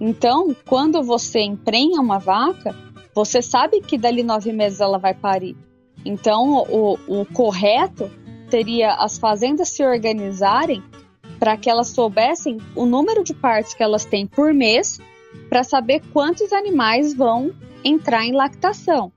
Então, 0.02 0.56
quando 0.66 1.04
você 1.04 1.42
emprenha 1.42 2.02
uma 2.02 2.18
vaca, 2.18 2.76
você 3.14 3.44
sabe 3.44 3.80
que 3.80 3.98
dali 3.98 4.24
nove 4.24 4.52
meses 4.52 4.80
ela 4.80 4.98
vai 4.98 5.14
parir. 5.14 5.56
Então, 6.04 6.66
o, 6.68 6.98
o 7.08 7.26
correto 7.26 8.10
seria 8.50 8.96
as 8.96 9.20
fazendas 9.20 9.70
se 9.70 9.86
organizarem 9.86 10.82
para 11.40 11.56
que 11.58 11.70
elas 11.70 11.90
soubessem 11.90 12.58
o 12.76 12.86
número 12.86 13.24
de 13.24 13.34
partes 13.34 13.74
que 13.76 13.84
elas 13.84 14.04
têm 14.04 14.26
por 14.26 14.54
mês, 14.54 15.00
para 15.50 15.64
saber 15.64 16.02
quantos 16.12 16.52
animais 16.52 17.14
vão 17.14 17.54
entrar 17.84 18.26
em 18.26 18.34
lactação. 18.34 19.12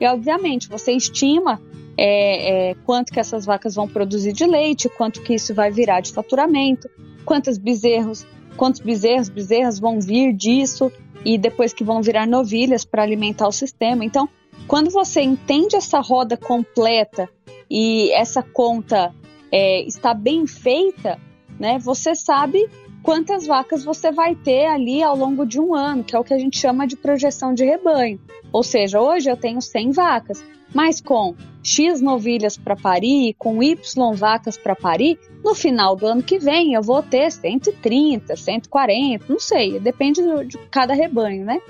E, 0.00 0.06
obviamente, 0.06 0.68
você 0.68 0.92
estima 0.92 1.60
é, 1.96 2.70
é, 2.70 2.74
quanto 2.84 3.12
que 3.12 3.20
essas 3.20 3.44
vacas 3.44 3.74
vão 3.74 3.88
produzir 3.88 4.32
de 4.32 4.46
leite, 4.46 4.88
quanto 4.88 5.22
que 5.22 5.34
isso 5.34 5.54
vai 5.54 5.70
virar 5.70 6.00
de 6.00 6.12
faturamento, 6.12 6.88
quantos 7.24 7.58
bezerros, 7.58 8.26
quantos 8.56 8.80
bezerros, 8.80 9.28
bezerras 9.28 9.78
vão 9.78 10.00
vir 10.00 10.32
disso 10.32 10.90
e 11.24 11.38
depois 11.38 11.72
que 11.72 11.84
vão 11.84 12.02
virar 12.02 12.26
novilhas 12.26 12.84
para 12.84 13.02
alimentar 13.02 13.48
o 13.48 13.52
sistema. 13.52 14.04
Então, 14.04 14.28
quando 14.66 14.90
você 14.90 15.20
entende 15.20 15.76
essa 15.76 16.00
roda 16.00 16.36
completa 16.36 17.28
e 17.70 18.12
essa 18.12 18.42
conta 18.42 19.14
é, 19.50 19.82
está 19.82 20.12
bem 20.12 20.46
feita, 20.46 21.18
né, 21.58 21.78
você 21.78 22.14
sabe 22.14 22.68
quantas 23.04 23.46
vacas 23.46 23.84
você 23.84 24.10
vai 24.10 24.34
ter 24.34 24.64
ali 24.64 25.02
ao 25.02 25.14
longo 25.14 25.44
de 25.44 25.60
um 25.60 25.74
ano, 25.74 26.02
que 26.02 26.16
é 26.16 26.18
o 26.18 26.24
que 26.24 26.32
a 26.32 26.38
gente 26.38 26.58
chama 26.58 26.86
de 26.86 26.96
projeção 26.96 27.52
de 27.52 27.62
rebanho. 27.62 28.18
Ou 28.50 28.62
seja, 28.62 28.98
hoje 28.98 29.30
eu 29.30 29.36
tenho 29.36 29.60
100 29.60 29.92
vacas, 29.92 30.42
mas 30.74 31.02
com 31.02 31.36
X 31.62 32.00
novilhas 32.00 32.56
para 32.56 32.74
parir, 32.74 33.34
com 33.38 33.62
Y 33.62 33.76
vacas 34.14 34.56
para 34.56 34.74
parir, 34.74 35.18
no 35.44 35.54
final 35.54 35.94
do 35.94 36.06
ano 36.06 36.22
que 36.22 36.38
vem 36.38 36.72
eu 36.72 36.82
vou 36.82 37.02
ter 37.02 37.30
130, 37.30 38.34
140, 38.34 39.26
não 39.28 39.38
sei, 39.38 39.78
depende 39.78 40.22
de 40.46 40.56
cada 40.70 40.94
rebanho, 40.94 41.44
né? 41.44 41.60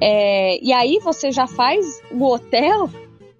É, 0.00 0.64
e 0.64 0.72
aí 0.72 1.00
você 1.02 1.32
já 1.32 1.48
faz 1.48 2.00
o 2.12 2.24
hotel 2.24 2.88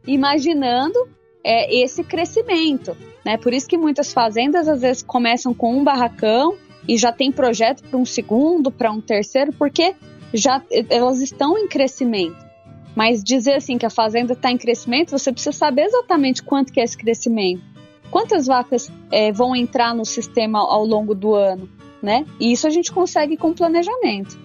imaginando 0.05 1.09
é, 1.45 1.73
esse 1.83 2.03
crescimento, 2.03 2.97
né? 3.25 3.37
Por 3.37 3.55
isso 3.55 3.69
que 3.69 3.79
muitas 3.79 4.13
fazendas 4.13 4.67
às 4.67 4.81
vezes 4.81 5.05
começam 5.05 5.55
com 5.55 5.73
um 5.77 5.85
barracão 5.85 6.57
e 6.89 6.97
já 6.97 7.13
tem 7.13 7.31
projeto 7.31 7.83
para 7.83 7.99
um 7.99 8.07
segundo, 8.07 8.71
para 8.71 8.91
um 8.91 9.01
terceiro, 9.01 9.53
porque 9.53 9.95
já 10.33 10.63
elas 10.89 11.21
estão 11.21 11.59
em 11.59 11.69
crescimento. 11.69 12.49
Mas 12.97 13.23
dizer 13.23 13.55
assim 13.55 13.77
que 13.77 13.87
a 13.87 13.91
fazenda 13.91 14.33
está 14.33 14.51
em 14.51 14.57
crescimento, 14.57 15.11
você 15.11 15.31
precisa 15.31 15.53
saber 15.53 15.83
exatamente 15.83 16.43
quanto 16.43 16.73
que 16.73 16.81
é 16.81 16.85
esse 16.85 16.97
crescimento. 16.97 17.63
Quantas 18.11 18.47
vacas 18.47 18.91
é, 19.11 19.31
vão 19.31 19.55
entrar 19.55 19.95
no 19.95 20.05
sistema 20.05 20.59
ao 20.59 20.85
longo 20.85 21.15
do 21.15 21.35
ano, 21.35 21.69
né? 22.03 22.25
E 22.41 22.51
isso 22.51 22.67
a 22.67 22.71
gente 22.71 22.91
consegue 22.91 23.37
com 23.37 23.53
planejamento. 23.53 24.39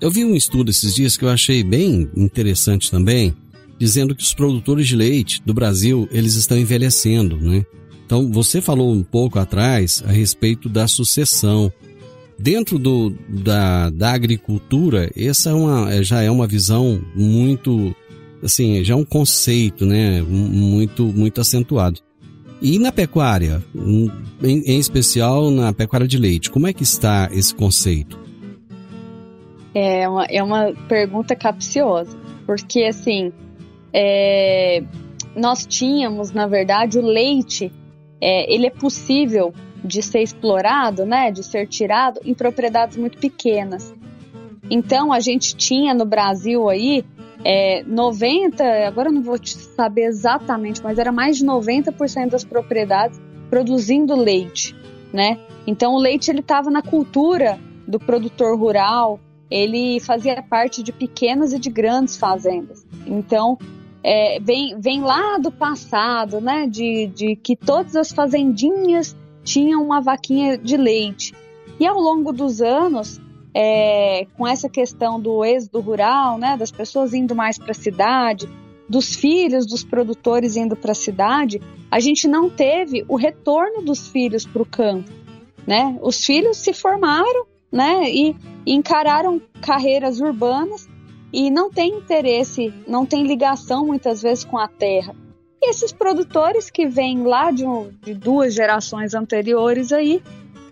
Eu 0.00 0.10
vi 0.10 0.24
um 0.24 0.34
estudo 0.34 0.70
esses 0.70 0.94
dias 0.94 1.16
que 1.16 1.24
eu 1.24 1.28
achei 1.28 1.62
bem 1.62 2.10
interessante 2.16 2.90
também, 2.90 3.36
dizendo 3.78 4.14
que 4.14 4.22
os 4.22 4.34
produtores 4.34 4.88
de 4.88 4.96
leite 4.96 5.42
do 5.44 5.52
Brasil, 5.52 6.08
eles 6.10 6.34
estão 6.34 6.58
envelhecendo, 6.58 7.36
né? 7.36 7.64
Então, 8.06 8.30
você 8.30 8.60
falou 8.60 8.92
um 8.92 9.02
pouco 9.02 9.36
atrás 9.36 10.02
a 10.06 10.12
respeito 10.12 10.68
da 10.68 10.86
sucessão. 10.86 11.72
Dentro 12.38 12.78
do, 12.78 13.12
da, 13.28 13.90
da 13.90 14.12
agricultura, 14.12 15.10
essa 15.16 15.50
é 15.50 15.52
uma, 15.52 15.92
é, 15.92 16.02
já 16.04 16.22
é 16.22 16.30
uma 16.30 16.46
visão 16.46 17.02
muito, 17.16 17.96
assim, 18.40 18.84
já 18.84 18.94
é 18.94 18.96
um 18.96 19.04
conceito, 19.04 19.84
né, 19.84 20.22
muito, 20.22 21.04
muito 21.06 21.40
acentuado. 21.40 22.00
E 22.62 22.78
na 22.78 22.92
pecuária, 22.92 23.60
em, 23.74 24.08
em 24.42 24.78
especial 24.78 25.50
na 25.50 25.72
pecuária 25.72 26.06
de 26.06 26.16
leite, 26.16 26.48
como 26.48 26.68
é 26.68 26.72
que 26.72 26.84
está 26.84 27.28
esse 27.32 27.54
conceito? 27.54 28.18
É 29.74 30.08
uma, 30.08 30.24
é 30.26 30.42
uma 30.42 30.72
pergunta 30.88 31.34
capciosa, 31.34 32.16
porque 32.46 32.84
assim, 32.84 33.32
é, 33.92 34.84
nós 35.34 35.66
tínhamos, 35.66 36.30
na 36.32 36.46
verdade, 36.46 36.98
o 36.98 37.02
leite, 37.02 37.72
é, 38.20 38.52
ele 38.52 38.66
é 38.66 38.70
possível 38.70 39.52
de 39.84 40.02
ser 40.02 40.22
explorado, 40.22 41.04
né, 41.04 41.30
de 41.30 41.42
ser 41.42 41.66
tirado 41.66 42.20
em 42.24 42.34
propriedades 42.34 42.96
muito 42.96 43.18
pequenas. 43.18 43.94
Então 44.70 45.12
a 45.12 45.20
gente 45.20 45.54
tinha 45.56 45.94
no 45.94 46.04
Brasil 46.04 46.68
aí 46.68 47.04
é, 47.44 47.84
90, 47.84 48.64
agora 48.86 49.08
eu 49.08 49.12
não 49.12 49.22
vou 49.22 49.38
saber 49.44 50.06
exatamente, 50.06 50.82
mas 50.82 50.98
era 50.98 51.12
mais 51.12 51.38
de 51.38 51.44
90% 51.44 52.30
das 52.30 52.44
propriedades 52.44 53.20
produzindo 53.48 54.16
leite, 54.16 54.74
né? 55.12 55.38
Então 55.66 55.94
o 55.94 55.98
leite 55.98 56.30
ele 56.30 56.40
estava 56.40 56.70
na 56.70 56.82
cultura 56.82 57.58
do 57.86 58.00
produtor 58.00 58.58
rural, 58.58 59.20
ele 59.48 60.00
fazia 60.00 60.42
parte 60.42 60.82
de 60.82 60.92
pequenas 60.92 61.52
e 61.52 61.58
de 61.58 61.70
grandes 61.70 62.16
fazendas. 62.16 62.84
Então 63.06 63.56
é, 64.08 64.38
vem, 64.38 64.78
vem 64.78 65.00
lá 65.00 65.36
do 65.36 65.50
passado, 65.50 66.40
né? 66.40 66.68
De, 66.68 67.08
de 67.08 67.34
que 67.34 67.56
todas 67.56 67.96
as 67.96 68.12
fazendinhas 68.12 69.16
tinham 69.42 69.82
uma 69.82 70.00
vaquinha 70.00 70.56
de 70.56 70.76
leite. 70.76 71.34
E 71.80 71.84
ao 71.84 71.98
longo 71.98 72.32
dos 72.32 72.62
anos, 72.62 73.20
é, 73.52 74.24
com 74.36 74.46
essa 74.46 74.68
questão 74.68 75.20
do 75.20 75.44
êxodo 75.44 75.80
rural, 75.80 76.38
né, 76.38 76.56
das 76.56 76.70
pessoas 76.70 77.12
indo 77.12 77.34
mais 77.34 77.58
para 77.58 77.72
a 77.72 77.74
cidade, 77.74 78.48
dos 78.88 79.16
filhos 79.16 79.66
dos 79.66 79.82
produtores 79.82 80.54
indo 80.54 80.76
para 80.76 80.92
a 80.92 80.94
cidade, 80.94 81.60
a 81.90 81.98
gente 81.98 82.28
não 82.28 82.48
teve 82.48 83.04
o 83.08 83.16
retorno 83.16 83.82
dos 83.82 84.06
filhos 84.06 84.46
para 84.46 84.62
o 84.62 84.66
campo. 84.66 85.10
Né? 85.66 85.98
Os 86.00 86.24
filhos 86.24 86.58
se 86.58 86.72
formaram 86.72 87.44
né, 87.72 88.08
e, 88.08 88.36
e 88.64 88.72
encararam 88.72 89.42
carreiras 89.60 90.20
urbanas 90.20 90.88
e 91.36 91.50
não 91.50 91.70
tem 91.70 91.98
interesse, 91.98 92.72
não 92.88 93.04
tem 93.04 93.26
ligação 93.26 93.84
muitas 93.84 94.22
vezes 94.22 94.42
com 94.42 94.56
a 94.56 94.66
terra. 94.66 95.14
E 95.60 95.68
esses 95.68 95.92
produtores 95.92 96.70
que 96.70 96.86
vêm 96.86 97.24
lá 97.24 97.50
de, 97.50 97.62
um, 97.62 97.92
de 98.00 98.14
duas 98.14 98.54
gerações 98.54 99.12
anteriores 99.12 99.92
aí 99.92 100.22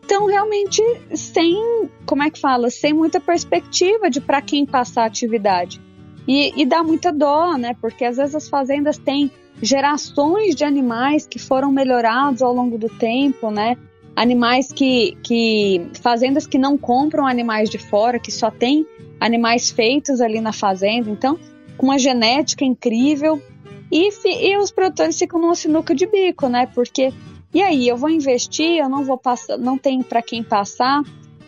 estão 0.00 0.24
realmente 0.24 0.82
sem, 1.14 1.90
como 2.06 2.22
é 2.22 2.30
que 2.30 2.40
fala, 2.40 2.70
sem 2.70 2.94
muita 2.94 3.20
perspectiva 3.20 4.08
de 4.08 4.22
para 4.22 4.40
quem 4.40 4.64
passar 4.64 5.02
a 5.02 5.06
atividade. 5.06 5.78
E, 6.26 6.58
e 6.58 6.64
dá 6.64 6.82
muita 6.82 7.12
dó, 7.12 7.58
né? 7.58 7.76
Porque 7.78 8.02
às 8.02 8.16
vezes 8.16 8.34
as 8.34 8.48
fazendas 8.48 8.96
têm 8.96 9.30
gerações 9.60 10.54
de 10.54 10.64
animais 10.64 11.26
que 11.26 11.38
foram 11.38 11.70
melhorados 11.70 12.40
ao 12.40 12.54
longo 12.54 12.78
do 12.78 12.88
tempo, 12.88 13.50
né? 13.50 13.76
Animais 14.16 14.72
que, 14.72 15.14
que. 15.22 15.90
fazendas 16.00 16.46
que 16.46 16.56
não 16.56 16.78
compram 16.78 17.26
animais 17.26 17.68
de 17.68 17.76
fora, 17.76 18.18
que 18.18 18.32
só 18.32 18.50
tem 18.50 18.86
animais 19.20 19.70
feitos 19.70 20.20
ali 20.20 20.40
na 20.40 20.52
fazenda. 20.52 21.10
Então, 21.10 21.38
com 21.76 21.86
uma 21.86 21.98
genética 21.98 22.64
incrível, 22.64 23.42
e, 23.90 24.10
e 24.24 24.56
os 24.56 24.70
produtores 24.70 25.18
ficam 25.18 25.40
numa 25.40 25.54
sinuca 25.54 25.94
de 25.94 26.06
bico, 26.06 26.48
né? 26.48 26.66
Porque 26.66 27.12
e 27.54 27.62
aí, 27.62 27.86
eu 27.86 27.96
vou 27.96 28.10
investir, 28.10 28.78
eu 28.78 28.88
não 28.88 29.04
vou 29.04 29.16
passar, 29.16 29.56
não 29.56 29.78
tem 29.78 30.02
para 30.02 30.20
quem 30.20 30.42
passar, 30.42 31.04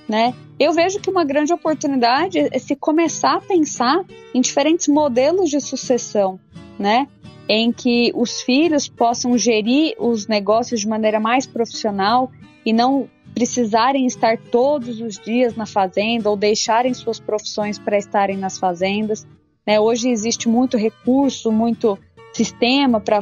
né? 0.08 0.32
Eu 0.56 0.72
vejo 0.72 1.00
que 1.00 1.10
uma 1.10 1.24
grande 1.24 1.52
oportunidade 1.52 2.38
é 2.38 2.58
se 2.60 2.76
começar 2.76 3.34
a 3.34 3.40
pensar 3.40 4.04
em 4.32 4.40
diferentes 4.40 4.86
modelos 4.86 5.50
de 5.50 5.60
sucessão, 5.60 6.38
né? 6.78 7.08
Em 7.48 7.72
que 7.72 8.12
os 8.14 8.40
filhos 8.40 8.88
possam 8.88 9.36
gerir 9.36 9.96
os 9.98 10.28
negócios 10.28 10.80
de 10.80 10.88
maneira 10.88 11.18
mais 11.18 11.44
profissional 11.44 12.30
e 12.64 12.72
não 12.72 13.10
precisarem 13.36 14.06
estar 14.06 14.38
todos 14.38 14.98
os 14.98 15.18
dias 15.18 15.54
na 15.54 15.66
fazenda 15.66 16.30
ou 16.30 16.38
deixarem 16.38 16.94
suas 16.94 17.20
profissões 17.20 17.78
para 17.78 17.98
estarem 17.98 18.38
nas 18.38 18.58
fazendas. 18.58 19.26
Né? 19.66 19.78
Hoje 19.78 20.08
existe 20.08 20.48
muito 20.48 20.78
recurso, 20.78 21.52
muito 21.52 21.98
sistema 22.32 22.98
para 22.98 23.20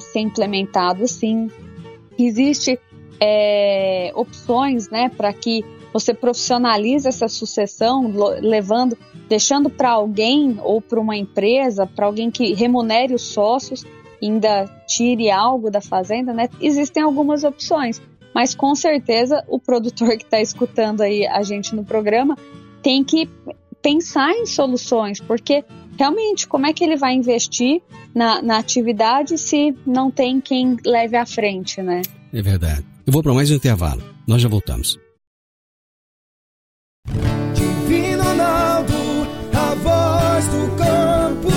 ser 0.00 0.20
implementado 0.20 1.04
assim. 1.04 1.50
Existe 2.18 2.78
é, 3.18 4.12
opções 4.14 4.90
né, 4.90 5.08
para 5.08 5.32
que 5.32 5.64
você 5.94 6.12
profissionalize 6.12 7.08
essa 7.08 7.26
sucessão, 7.26 8.12
levando, 8.38 8.98
deixando 9.30 9.70
para 9.70 9.92
alguém 9.92 10.58
ou 10.62 10.78
para 10.82 11.00
uma 11.00 11.16
empresa, 11.16 11.86
para 11.86 12.04
alguém 12.04 12.30
que 12.30 12.52
remunere 12.52 13.14
os 13.14 13.22
sócios, 13.22 13.82
ainda 14.22 14.66
tire 14.86 15.30
algo 15.30 15.70
da 15.70 15.80
fazenda, 15.80 16.32
né? 16.34 16.48
Existem 16.60 17.02
algumas 17.02 17.44
opções, 17.44 18.00
mas 18.34 18.54
com 18.54 18.74
certeza 18.74 19.44
o 19.48 19.58
produtor 19.58 20.16
que 20.16 20.24
está 20.24 20.40
escutando 20.40 21.00
aí 21.02 21.26
a 21.26 21.42
gente 21.42 21.74
no 21.74 21.84
programa 21.84 22.36
tem 22.82 23.04
que 23.04 23.28
pensar 23.82 24.32
em 24.32 24.46
soluções, 24.46 25.20
porque 25.20 25.64
realmente, 25.98 26.46
como 26.46 26.66
é 26.66 26.72
que 26.72 26.84
ele 26.84 26.96
vai 26.96 27.14
investir 27.14 27.82
na, 28.14 28.40
na 28.40 28.58
atividade 28.58 29.36
se 29.38 29.74
não 29.86 30.10
tem 30.10 30.40
quem 30.40 30.76
leve 30.86 31.16
à 31.16 31.26
frente, 31.26 31.82
né? 31.82 32.02
É 32.32 32.40
verdade. 32.40 32.84
Eu 33.06 33.12
vou 33.12 33.22
para 33.22 33.34
mais 33.34 33.50
um 33.50 33.54
intervalo. 33.54 34.02
Nós 34.26 34.40
já 34.40 34.48
voltamos. 34.48 34.98
Divino 37.54 38.22
Ronaldo, 38.22 38.94
a 39.52 39.74
voz 39.74 40.46
do 40.46 40.76
campo. 40.76 41.48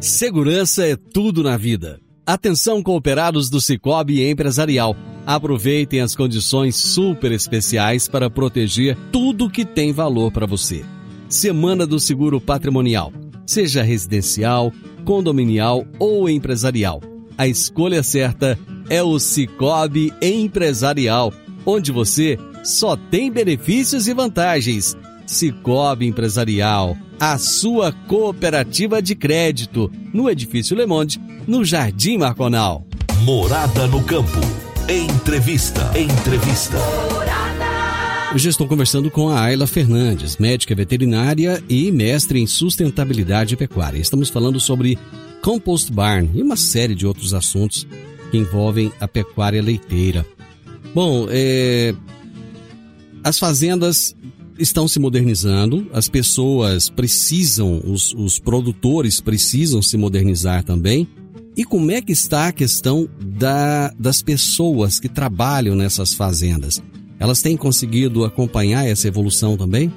Segurança 0.00 0.86
é 0.86 0.96
tudo 0.96 1.42
na 1.42 1.56
vida. 1.56 2.00
Atenção 2.26 2.82
cooperados 2.82 3.50
do 3.50 3.60
Cicobi 3.60 4.26
Empresarial. 4.26 4.96
Aproveitem 5.26 6.00
as 6.00 6.16
condições 6.16 6.74
super 6.74 7.30
especiais 7.30 8.08
para 8.08 8.30
proteger 8.30 8.96
tudo 9.12 9.50
que 9.50 9.62
tem 9.62 9.92
valor 9.92 10.32
para 10.32 10.46
você. 10.46 10.86
Semana 11.28 11.86
do 11.86 12.00
Seguro 12.00 12.40
Patrimonial. 12.40 13.12
Seja 13.46 13.82
residencial, 13.82 14.72
condominial 15.04 15.86
ou 15.98 16.26
empresarial. 16.26 17.02
A 17.36 17.46
escolha 17.46 18.02
certa 18.02 18.58
é 18.88 19.02
o 19.02 19.18
Cicobi 19.18 20.10
Empresarial, 20.22 21.30
onde 21.66 21.92
você 21.92 22.38
só 22.64 22.96
tem 22.96 23.30
benefícios 23.30 24.08
e 24.08 24.14
vantagens. 24.14 24.96
Cicobi 25.26 26.06
Empresarial, 26.06 26.96
a 27.18 27.38
sua 27.38 27.92
cooperativa 27.92 29.00
de 29.00 29.14
crédito, 29.14 29.90
no 30.12 30.28
Edifício 30.28 30.76
Le 30.76 30.86
Monde, 30.86 31.20
no 31.46 31.64
Jardim 31.64 32.18
Marconal. 32.18 32.86
Morada 33.22 33.86
no 33.86 34.02
campo. 34.04 34.40
Entrevista. 34.88 35.90
Entrevista. 35.98 36.76
Hoje 38.34 38.48
estou 38.48 38.66
conversando 38.66 39.10
com 39.10 39.28
a 39.28 39.42
Ayla 39.42 39.66
Fernandes, 39.66 40.38
médica 40.38 40.74
veterinária 40.74 41.62
e 41.68 41.92
mestre 41.92 42.40
em 42.40 42.46
sustentabilidade 42.46 43.56
pecuária. 43.56 43.98
Estamos 43.98 44.28
falando 44.28 44.58
sobre 44.58 44.98
compost 45.40 45.92
barn 45.92 46.30
e 46.34 46.42
uma 46.42 46.56
série 46.56 46.94
de 46.94 47.06
outros 47.06 47.32
assuntos 47.32 47.86
que 48.30 48.36
envolvem 48.36 48.92
a 48.98 49.06
pecuária 49.06 49.62
leiteira. 49.62 50.26
Bom, 50.92 51.28
é, 51.30 51.94
as 53.22 53.38
fazendas 53.38 54.16
estão 54.58 54.86
se 54.86 54.98
modernizando, 54.98 55.88
as 55.92 56.08
pessoas 56.08 56.88
precisam, 56.88 57.80
os, 57.84 58.14
os 58.14 58.38
produtores 58.38 59.20
precisam 59.20 59.82
se 59.82 59.96
modernizar 59.96 60.64
também. 60.64 61.08
E 61.56 61.64
como 61.64 61.90
é 61.90 62.00
que 62.02 62.12
está 62.12 62.48
a 62.48 62.52
questão 62.52 63.08
da, 63.20 63.92
das 63.98 64.22
pessoas 64.22 64.98
que 64.98 65.08
trabalham 65.08 65.76
nessas 65.76 66.12
fazendas? 66.12 66.82
Elas 67.18 67.40
têm 67.40 67.56
conseguido 67.56 68.24
acompanhar 68.24 68.86
essa 68.86 69.06
evolução 69.06 69.56
também? 69.56 69.92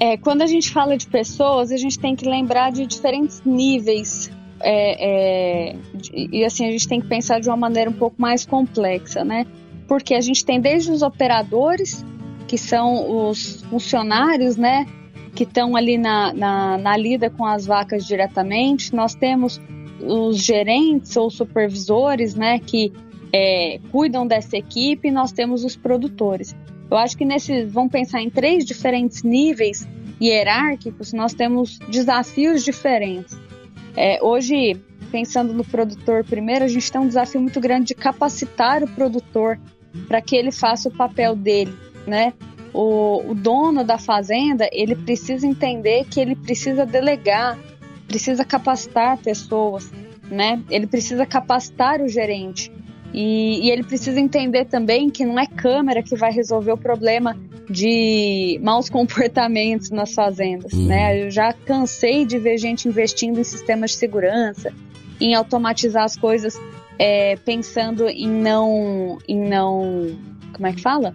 É, 0.00 0.16
quando 0.16 0.42
a 0.42 0.46
gente 0.46 0.70
fala 0.70 0.96
de 0.96 1.06
pessoas, 1.06 1.72
a 1.72 1.76
gente 1.76 1.98
tem 1.98 2.14
que 2.14 2.28
lembrar 2.28 2.70
de 2.70 2.86
diferentes 2.86 3.42
níveis. 3.44 4.30
É, 4.60 5.72
é, 5.72 5.76
de, 5.94 6.28
e 6.32 6.44
assim, 6.44 6.66
a 6.66 6.70
gente 6.70 6.86
tem 6.86 7.00
que 7.00 7.08
pensar 7.08 7.40
de 7.40 7.48
uma 7.48 7.56
maneira 7.56 7.90
um 7.90 7.94
pouco 7.94 8.20
mais 8.20 8.44
complexa, 8.44 9.24
né? 9.24 9.46
Porque 9.88 10.14
a 10.14 10.20
gente 10.20 10.44
tem 10.44 10.60
desde 10.60 10.90
os 10.90 11.02
operadores, 11.02 12.04
que 12.46 12.56
são 12.56 13.28
os 13.28 13.62
funcionários, 13.62 14.56
né? 14.56 14.86
Que 15.34 15.42
estão 15.42 15.76
ali 15.76 15.98
na, 15.98 16.32
na, 16.32 16.78
na 16.78 16.96
lida 16.96 17.28
com 17.28 17.44
as 17.44 17.66
vacas 17.66 18.06
diretamente. 18.06 18.94
Nós 18.94 19.14
temos 19.14 19.60
os 20.00 20.38
gerentes 20.38 21.16
ou 21.16 21.30
supervisores, 21.30 22.34
né, 22.34 22.58
que 22.58 22.92
é, 23.32 23.80
cuidam 23.90 24.26
dessa 24.26 24.56
equipe, 24.56 25.10
nós 25.10 25.32
temos 25.32 25.64
os 25.64 25.76
produtores. 25.76 26.54
Eu 26.90 26.96
acho 26.96 27.16
que 27.16 27.24
nesses, 27.24 27.70
vamos 27.72 27.90
pensar 27.90 28.20
em 28.20 28.30
três 28.30 28.64
diferentes 28.64 29.22
níveis 29.22 29.86
hierárquicos, 30.20 31.12
nós 31.12 31.34
temos 31.34 31.78
desafios 31.90 32.64
diferentes. 32.64 33.36
É, 33.96 34.22
hoje, 34.22 34.76
pensando 35.10 35.52
no 35.52 35.64
produtor 35.64 36.24
primeiro, 36.24 36.64
a 36.64 36.68
gente 36.68 36.90
tem 36.90 37.00
um 37.00 37.08
desafio 37.08 37.40
muito 37.40 37.60
grande 37.60 37.88
de 37.88 37.94
capacitar 37.94 38.82
o 38.82 38.88
produtor 38.88 39.58
para 40.06 40.20
que 40.20 40.36
ele 40.36 40.52
faça 40.52 40.88
o 40.88 40.92
papel 40.92 41.34
dele, 41.34 41.74
né? 42.06 42.32
O, 42.72 43.30
o 43.30 43.34
dono 43.34 43.82
da 43.82 43.98
fazenda, 43.98 44.68
ele 44.72 44.94
precisa 44.94 45.46
entender 45.46 46.04
que 46.04 46.20
ele 46.20 46.36
precisa 46.36 46.84
delegar 46.84 47.58
precisa 48.06 48.44
capacitar 48.44 49.18
pessoas, 49.18 49.90
né? 50.30 50.62
Ele 50.70 50.86
precisa 50.86 51.26
capacitar 51.26 52.00
o 52.00 52.08
gerente. 52.08 52.72
E, 53.12 53.66
e, 53.66 53.70
ele 53.70 53.82
precisa 53.82 54.20
entender 54.20 54.66
também 54.66 55.08
que 55.08 55.24
não 55.24 55.38
é 55.38 55.46
câmera 55.46 56.02
que 56.02 56.16
vai 56.16 56.32
resolver 56.32 56.72
o 56.72 56.76
problema 56.76 57.36
de 57.68 58.60
maus 58.62 58.88
comportamentos 58.90 59.90
nas 59.90 60.12
fazendas, 60.12 60.72
uhum. 60.72 60.86
né? 60.86 61.26
Eu 61.26 61.30
já 61.30 61.52
cansei 61.52 62.24
de 62.24 62.38
ver 62.38 62.58
gente 62.58 62.88
investindo 62.88 63.38
em 63.38 63.44
sistemas 63.44 63.92
de 63.92 63.96
segurança, 63.96 64.72
em 65.20 65.34
automatizar 65.34 66.04
as 66.04 66.16
coisas, 66.16 66.60
é, 66.98 67.36
pensando 67.36 68.08
em 68.08 68.28
não, 68.28 69.18
em 69.26 69.40
não, 69.40 70.16
como 70.52 70.66
é 70.66 70.72
que 70.72 70.82
fala? 70.82 71.14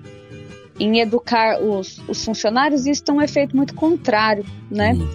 Em 0.81 0.99
educar 0.99 1.61
os, 1.61 2.01
os 2.07 2.25
funcionários. 2.25 2.85
Isso 2.87 3.03
tem 3.03 3.13
um 3.13 3.21
efeito 3.21 3.55
muito 3.55 3.75
contrário, 3.75 4.43
né? 4.69 4.93
Uhum. 4.93 5.07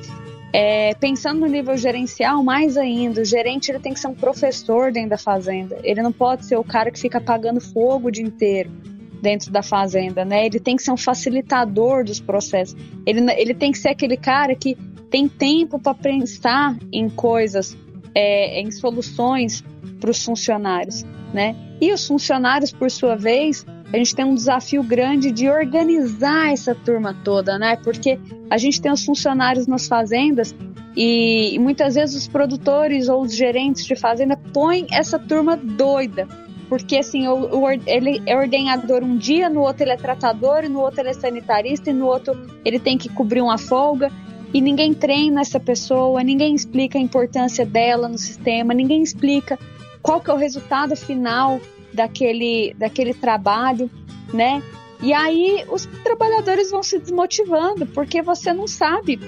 É, 0.53 0.95
pensando 0.95 1.41
no 1.41 1.47
nível 1.47 1.77
gerencial, 1.77 2.43
mais 2.43 2.77
ainda, 2.77 3.21
o 3.21 3.25
gerente 3.25 3.71
ele 3.71 3.81
tem 3.81 3.93
que 3.93 4.01
ser 4.01 4.07
um 4.07 4.15
professor 4.15 4.93
dentro 4.93 5.11
da 5.11 5.19
fazenda. 5.19 5.79
Ele 5.83 6.01
não 6.01 6.13
pode 6.13 6.47
ser 6.47 6.57
o 6.57 6.65
cara 6.65 6.91
que 6.91 6.99
fica 6.99 7.19
apagando 7.19 7.61
fogo 7.61 8.09
o 8.09 8.11
dia 8.11 8.25
inteiro 8.25 8.71
dentro 9.21 9.51
da 9.51 9.63
fazenda, 9.63 10.25
né? 10.25 10.47
Ele 10.47 10.61
tem 10.61 10.77
que 10.77 10.83
ser 10.83 10.93
um 10.93 10.97
facilitador 10.97 12.05
dos 12.05 12.21
processos. 12.21 12.77
Ele, 13.05 13.21
ele 13.33 13.55
tem 13.55 13.73
que 13.73 13.79
ser 13.79 13.89
aquele 13.89 14.17
cara 14.17 14.55
que 14.55 14.77
tem 15.11 15.29
tempo 15.29 15.79
para 15.79 15.95
pensar 15.95 16.77
em 16.93 17.09
coisas, 17.09 17.77
é, 18.15 18.61
em 18.61 18.71
soluções 18.71 19.65
para 20.01 20.11
os 20.11 20.25
funcionários, 20.25 21.05
né? 21.35 21.57
E 21.81 21.93
os 21.93 22.07
funcionários, 22.07 22.73
por 22.73 22.91
sua 22.91 23.17
vez, 23.17 23.67
a 23.93 23.97
gente 23.97 24.15
tem 24.15 24.25
um 24.25 24.35
desafio 24.35 24.83
grande 24.83 25.31
de 25.31 25.49
organizar 25.49 26.53
essa 26.53 26.75
turma 26.75 27.15
toda, 27.25 27.59
né? 27.59 27.77
Porque 27.77 28.19
a 28.51 28.59
gente 28.59 28.81
tem 28.81 28.91
os 28.91 29.05
funcionários 29.05 29.67
nas 29.67 29.87
fazendas 29.87 30.55
e, 30.97 31.59
muitas 31.61 31.95
vezes 31.95 32.17
os 32.17 32.27
produtores 32.27 33.09
ou 33.09 33.21
os 33.23 33.35
gerentes 33.35 33.85
de 33.85 33.95
fazenda 33.95 34.37
põem 34.53 34.87
essa 34.91 35.19
turma 35.19 35.57
doida. 35.57 36.27
Porque 36.69 36.97
assim, 36.97 37.29
o, 37.29 37.55
o, 37.55 37.71
ele 37.71 38.23
é 38.27 38.37
ordenador 38.37 39.05
um 39.05 39.17
dia, 39.17 39.49
no 39.49 39.61
outro 39.61 39.85
ele 39.85 39.93
é 39.93 39.97
tratador, 39.97 40.65
e 40.65 40.69
no 40.69 40.81
outro 40.81 41.01
ele 41.01 41.11
é 41.11 41.13
sanitarista, 41.13 41.91
e 41.91 41.93
no 41.93 42.07
outro 42.07 42.35
ele 42.65 42.81
tem 42.81 42.99
que 42.99 43.09
cobrir 43.09 43.43
uma 43.43 43.59
folga. 43.59 44.11
E 44.55 44.61
ninguém 44.61 44.95
treina 44.95 45.43
essa 45.43 45.61
pessoa, 45.61 46.23
ninguém 46.25 46.55
explica 46.55 46.99
a 46.99 47.01
importância 47.01 47.65
dela 47.67 48.09
no 48.09 48.17
sistema, 48.17 48.73
ninguém 48.73 49.03
explica 49.03 49.59
qual 50.07 50.21
que 50.21 50.31
é 50.31 50.33
o 50.33 50.37
resultado 50.37 50.95
final 50.95 51.61
daquele, 51.93 52.73
daquele 52.79 53.13
trabalho, 53.13 53.91
né? 54.33 54.63
E 55.03 55.13
aí 55.13 55.65
os 55.69 55.85
trabalhadores 56.05 56.71
vão 56.71 56.81
se 56.81 57.01
desmotivando 57.01 57.85
porque 57.87 58.23
você 58.23 58.53
não 58.53 58.69
sabe 58.69 59.19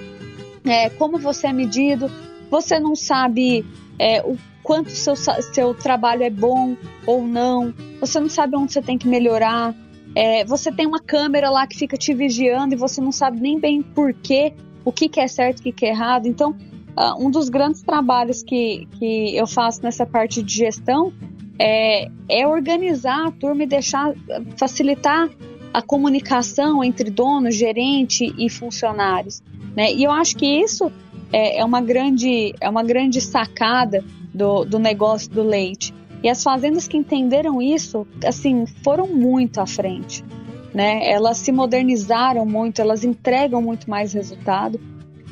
é, 0.63 0.89
como 0.89 1.19
você 1.19 1.47
é 1.47 1.53
medido, 1.53 2.09
você 2.49 2.79
não 2.79 2.95
sabe 2.95 3.65
é, 3.99 4.21
o 4.21 4.37
quanto 4.63 4.89
seu, 4.91 5.17
seu 5.17 5.73
trabalho 5.73 6.23
é 6.23 6.29
bom 6.29 6.77
ou 7.05 7.27
não, 7.27 7.73
você 7.99 8.17
não 8.17 8.29
sabe 8.29 8.55
onde 8.55 8.71
você 8.71 8.81
tem 8.81 8.97
que 8.97 9.07
melhorar, 9.07 9.75
é, 10.15 10.45
você 10.45 10.71
tem 10.71 10.87
uma 10.87 10.99
câmera 10.99 11.49
lá 11.49 11.67
que 11.67 11.77
fica 11.77 11.97
te 11.97 12.13
vigiando 12.13 12.73
e 12.73 12.77
você 12.77 13.01
não 13.01 13.11
sabe 13.11 13.41
nem 13.41 13.59
bem 13.59 13.81
por 13.81 14.13
quê, 14.13 14.53
o 14.85 14.93
que, 14.93 15.09
que 15.09 15.19
é 15.19 15.27
certo 15.27 15.57
e 15.57 15.59
o 15.59 15.63
que, 15.63 15.71
que 15.73 15.85
é 15.85 15.89
errado. 15.89 16.25
Então, 16.25 16.55
uh, 16.99 17.25
um 17.25 17.31
dos 17.31 17.47
grandes 17.49 17.81
trabalhos 17.81 18.43
que, 18.43 18.87
que 18.99 19.35
eu 19.35 19.47
faço 19.47 19.81
nessa 19.81 20.05
parte 20.05 20.43
de 20.43 20.53
gestão 20.53 21.13
é, 21.57 22.09
é 22.27 22.45
organizar 22.45 23.27
a 23.27 23.31
turma 23.31 23.63
e 23.63 23.67
deixar 23.67 24.13
facilitar 24.57 25.29
a 25.73 25.81
comunicação 25.81 26.83
entre 26.83 27.09
dono, 27.09 27.51
gerente 27.51 28.33
e 28.37 28.49
funcionários. 28.49 29.41
Né? 29.75 29.93
E 29.93 30.03
eu 30.03 30.11
acho 30.11 30.35
que 30.35 30.45
isso 30.45 30.91
é, 31.31 31.59
é, 31.59 31.65
uma, 31.65 31.81
grande, 31.81 32.53
é 32.59 32.69
uma 32.69 32.83
grande 32.83 33.21
sacada 33.21 34.03
do, 34.33 34.65
do 34.65 34.79
negócio 34.79 35.29
do 35.29 35.43
leite. 35.43 35.93
E 36.23 36.29
as 36.29 36.43
fazendas 36.43 36.87
que 36.87 36.97
entenderam 36.97 37.61
isso, 37.61 38.05
assim, 38.25 38.65
foram 38.83 39.07
muito 39.07 39.61
à 39.61 39.67
frente. 39.67 40.23
Né? 40.73 41.09
Elas 41.09 41.37
se 41.37 41.51
modernizaram 41.51 42.45
muito, 42.45 42.81
elas 42.81 43.03
entregam 43.03 43.61
muito 43.61 43.89
mais 43.89 44.13
resultado 44.13 44.79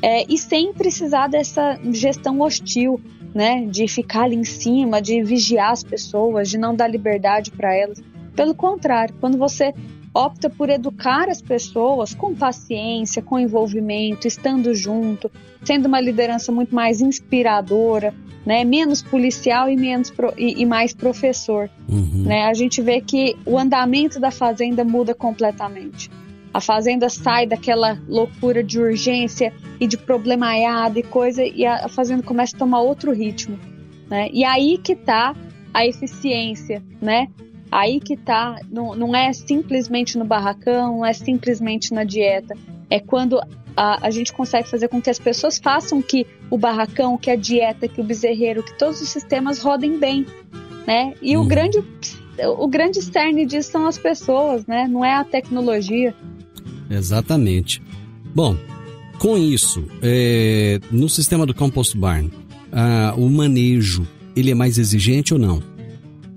é, 0.02 0.26
e 0.32 0.38
sem 0.38 0.74
precisar 0.74 1.28
dessa 1.28 1.80
gestão 1.92 2.40
hostil 2.42 3.00
né, 3.34 3.66
de 3.66 3.88
ficar 3.88 4.24
ali 4.24 4.36
em 4.36 4.44
cima, 4.44 5.02
de 5.02 5.22
vigiar 5.24 5.72
as 5.72 5.84
pessoas, 5.84 6.50
de 6.50 6.58
não 6.58 6.76
dar 6.76 6.88
liberdade 6.88 7.52
para 7.52 7.74
elas. 7.76 8.02
Pelo 8.36 8.56
contrário, 8.56 9.16
quando 9.20 9.38
você 9.38 9.74
opta 10.14 10.50
por 10.50 10.70
educar 10.70 11.30
as 11.30 11.42
pessoas 11.42 12.14
com 12.14 12.34
paciência, 12.34 13.22
com 13.22 13.38
envolvimento, 13.38 14.28
estando 14.28 14.74
junto, 14.74 15.32
sendo 15.64 15.88
uma 15.88 16.02
liderança 16.02 16.52
muito 16.52 16.74
mais 16.74 17.02
inspiradora, 17.02 18.14
né, 18.46 18.64
menos 18.64 19.04
policial 19.04 19.70
e 19.70 19.76
menos 19.76 20.10
pro, 20.10 20.34
e, 20.38 20.62
e, 20.62 20.66
mais 20.66 20.94
professor, 20.94 21.70
uhum. 21.88 22.24
né, 22.24 22.46
a 22.46 22.54
gente 22.54 22.82
vê 22.82 23.02
que 23.02 23.36
o 23.46 23.60
andamento 23.60 24.20
da 24.20 24.32
fazenda 24.32 24.84
muda 24.84 25.14
completamente. 25.14 26.10
A 26.54 26.62
fazenda 26.62 27.10
sai 27.10 27.46
daquela 27.46 28.00
loucura 28.08 28.64
de 28.64 28.80
urgência 28.80 29.54
e 29.80 29.88
de 29.88 29.98
problemaiada 29.98 31.00
e 31.00 31.04
coisa, 31.04 31.44
e 31.44 31.66
a 31.66 31.88
fazenda 31.88 32.24
começa 32.24 32.56
a 32.56 32.60
tomar 32.60 32.82
outro 32.82 33.12
ritmo, 33.12 33.60
né? 34.10 34.30
E 34.32 34.44
aí 34.44 34.78
que 34.78 34.96
tá 34.96 35.36
a 35.74 35.86
eficiência, 35.86 36.82
né? 37.02 37.28
Aí 37.72 38.00
que 38.00 38.16
tá, 38.16 38.60
não, 38.70 38.96
não 38.96 39.16
é 39.16 39.32
simplesmente 39.34 40.18
no 40.18 40.26
barracão, 40.26 40.98
não 40.98 41.06
é 41.06 41.14
simplesmente 41.14 41.94
na 41.94 42.04
dieta. 42.04 42.56
É 42.90 43.00
quando 43.00 43.40
a, 43.76 44.08
a, 44.08 44.10
gente 44.10 44.32
consegue 44.32 44.70
fazer 44.70 44.88
com 44.88 45.02
que 45.02 45.10
as 45.10 45.20
pessoas 45.20 45.60
façam 45.60 46.02
que 46.02 46.26
o 46.50 46.58
barracão, 46.58 47.18
que 47.18 47.30
a 47.30 47.36
dieta, 47.36 47.88
que 47.88 48.00
o 48.00 48.04
bezerreiro, 48.04 48.64
que 48.64 48.78
todos 48.78 49.02
os 49.02 49.10
sistemas 49.10 49.62
rodem 49.62 50.00
bem, 50.00 50.26
né? 50.88 51.14
E 51.22 51.36
uhum. 51.36 51.44
o 51.44 51.46
grande 51.46 51.84
o 52.58 52.68
grande 52.68 53.02
cerne 53.02 53.46
disso 53.46 53.72
são 53.72 53.88
as 53.88 53.98
pessoas, 53.98 54.66
né? 54.66 54.88
Não 54.88 55.04
é 55.04 55.14
a 55.14 55.24
tecnologia. 55.24 56.14
Exatamente. 56.90 57.82
Bom, 58.34 58.56
com 59.20 59.38
isso, 59.38 59.86
é, 60.02 60.80
no 60.92 61.10
sistema 61.10 61.46
do 61.46 61.54
compost 61.54 61.98
barn, 61.98 62.30
o 63.18 63.30
manejo 63.30 64.08
ele 64.36 64.52
é 64.52 64.56
mais 64.56 64.78
exigente 64.78 65.34
ou 65.34 65.40
não? 65.40 65.62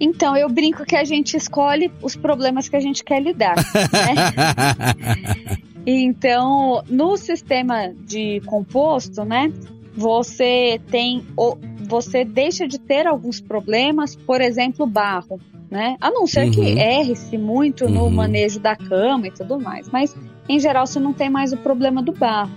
Então, 0.01 0.35
eu 0.35 0.49
brinco 0.49 0.87
que 0.87 0.97
a 0.97 1.05
gente 1.05 1.37
escolhe 1.37 1.93
os 2.01 2.17
problemas 2.17 2.69
que 2.69 2.77
a 2.77 2.81
gente 2.81 3.05
quer 3.05 3.23
lidar. 3.23 3.57
Né? 3.57 5.59
então, 5.87 6.83
no 6.89 7.19
sistema 7.19 7.93
de 8.07 8.41
composto, 8.47 9.23
né? 9.25 9.53
Você 9.95 10.81
tem. 10.91 11.23
Você 11.87 12.25
deixa 12.25 12.67
de 12.67 12.79
ter 12.79 13.07
alguns 13.07 13.41
problemas, 13.41 14.17
por 14.17 14.41
exemplo, 14.41 14.87
barro. 14.87 15.39
Né? 15.71 15.97
A 16.01 16.11
não 16.11 16.27
ser 16.27 16.47
uhum. 16.47 16.51
que 16.51 16.63
erre-se 16.63 17.37
muito 17.37 17.85
uhum. 17.85 17.91
no 17.91 18.11
manejo 18.11 18.59
da 18.59 18.75
cama 18.75 19.27
e 19.27 19.31
tudo 19.31 19.61
mais. 19.61 19.89
Mas, 19.91 20.17
em 20.51 20.59
geral, 20.59 20.87
você 20.87 20.99
não 20.99 21.13
tem 21.13 21.31
mais 21.31 21.53
o 21.53 21.57
problema 21.57 22.03
do 22.03 22.11
barro. 22.11 22.51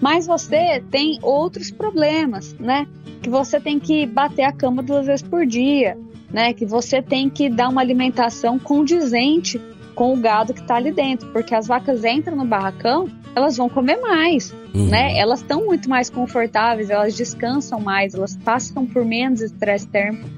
Mas 0.00 0.26
você 0.26 0.82
tem 0.90 1.18
outros 1.22 1.70
problemas, 1.70 2.54
né? 2.58 2.86
Que 3.22 3.30
você 3.30 3.60
tem 3.60 3.78
que 3.78 4.06
bater 4.06 4.42
a 4.42 4.52
cama 4.52 4.82
duas 4.82 5.06
vezes 5.06 5.22
por 5.22 5.46
dia, 5.46 5.96
né? 6.32 6.52
Que 6.52 6.66
você 6.66 7.00
tem 7.00 7.30
que 7.30 7.48
dar 7.48 7.68
uma 7.68 7.80
alimentação 7.80 8.58
condizente 8.58 9.60
com 9.94 10.14
o 10.14 10.16
gado 10.16 10.52
que 10.52 10.60
está 10.60 10.76
ali 10.76 10.92
dentro, 10.92 11.28
porque 11.32 11.54
as 11.54 11.66
vacas 11.66 12.04
entram 12.04 12.36
no 12.36 12.44
barracão, 12.44 13.08
elas 13.34 13.56
vão 13.56 13.68
comer 13.68 14.00
mais, 14.00 14.52
uhum. 14.74 14.88
né? 14.88 15.16
Elas 15.16 15.40
estão 15.40 15.64
muito 15.64 15.88
mais 15.88 16.10
confortáveis, 16.10 16.90
elas 16.90 17.16
descansam 17.16 17.80
mais, 17.80 18.14
elas 18.14 18.36
passam 18.36 18.84
por 18.84 19.04
menos 19.04 19.40
estresse 19.40 19.86
térmico. 19.86 20.28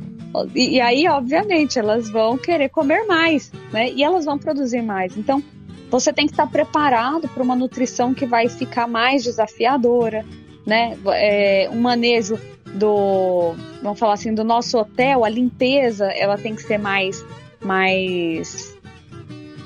E, 0.54 0.76
e, 0.76 0.80
aí, 0.80 1.08
obviamente, 1.08 1.78
elas 1.78 2.08
vão 2.08 2.38
querer 2.38 2.68
comer 2.68 3.06
mais, 3.06 3.50
né? 3.72 3.90
E 3.90 4.02
elas 4.02 4.24
vão 4.26 4.38
produzir 4.38 4.82
mais. 4.82 5.16
Então, 5.16 5.42
você 5.90 6.12
tem 6.12 6.26
que 6.26 6.32
estar 6.32 6.46
preparado 6.46 7.28
para 7.28 7.42
uma 7.42 7.56
nutrição 7.56 8.14
que 8.14 8.24
vai 8.24 8.48
ficar 8.48 8.86
mais 8.86 9.24
desafiadora, 9.24 10.24
né? 10.64 10.96
É, 11.08 11.68
um 11.72 11.80
manejo 11.80 12.38
do, 12.74 13.54
vamos 13.82 13.98
falar 13.98 14.14
assim, 14.14 14.32
do 14.32 14.44
nosso 14.44 14.78
hotel, 14.78 15.24
a 15.24 15.28
limpeza, 15.28 16.06
ela 16.06 16.38
tem 16.38 16.54
que 16.54 16.62
ser 16.62 16.78
mais, 16.78 17.24
mais, 17.60 18.76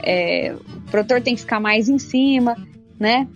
é, 0.02 0.54
o 0.54 0.90
produtor 0.90 1.20
tem 1.20 1.34
que 1.34 1.42
ficar 1.42 1.60
mais 1.60 1.88
em 1.88 1.98
cima, 1.98 2.56
né? 2.98 3.28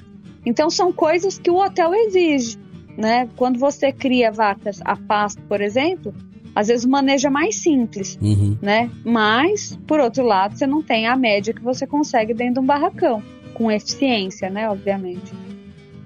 Então 0.47 0.71
são 0.71 0.91
coisas 0.91 1.39
que 1.39 1.51
o 1.51 1.57
hotel 1.57 1.95
exige, 1.95 2.59
né? 2.97 3.29
Quando 3.37 3.59
você 3.59 3.93
cria 3.93 4.33
vacas 4.33 4.81
a 4.85 4.97
pasto, 4.97 5.43
por 5.43 5.61
exemplo, 5.61 6.15
às 6.55 6.69
vezes 6.69 6.85
o 6.85 6.89
manejo 6.89 7.27
é 7.27 7.31
mais 7.31 7.57
simples, 7.57 8.19
uhum. 8.21 8.57
né? 8.61 8.91
Mas, 9.05 9.79
por 9.87 10.01
outro 10.01 10.25
lado, 10.25 10.57
você 10.57 10.67
não 10.67 10.83
tem 10.83 11.07
a 11.07 11.17
média 11.17 11.55
que 11.55 11.63
você 11.63 11.87
consegue 11.87 12.35
dentro 12.35 12.55
de 12.55 12.61
um 12.61 12.67
barracão, 12.67 13.23
com 13.55 13.71
eficiência, 13.71 14.51
né? 14.51 14.69
Obviamente. 14.69 15.33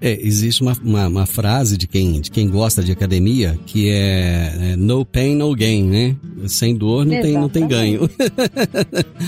É, 0.00 0.18
existe 0.20 0.62
uma, 0.62 0.72
uma, 0.82 1.06
uma, 1.06 1.26
frase 1.26 1.78
de 1.78 1.86
quem, 1.86 2.20
de 2.20 2.28
quem 2.28 2.50
gosta 2.50 2.82
de 2.82 2.90
academia 2.90 3.56
que 3.64 3.88
é, 3.88 4.72
é 4.72 4.76
no 4.76 5.06
pain, 5.06 5.36
no 5.36 5.54
gain, 5.54 5.84
né? 5.84 6.16
Sem 6.48 6.74
dor 6.74 7.06
não, 7.06 7.20
tem, 7.20 7.32
não 7.34 7.48
tem 7.48 7.68
ganho. 7.68 8.10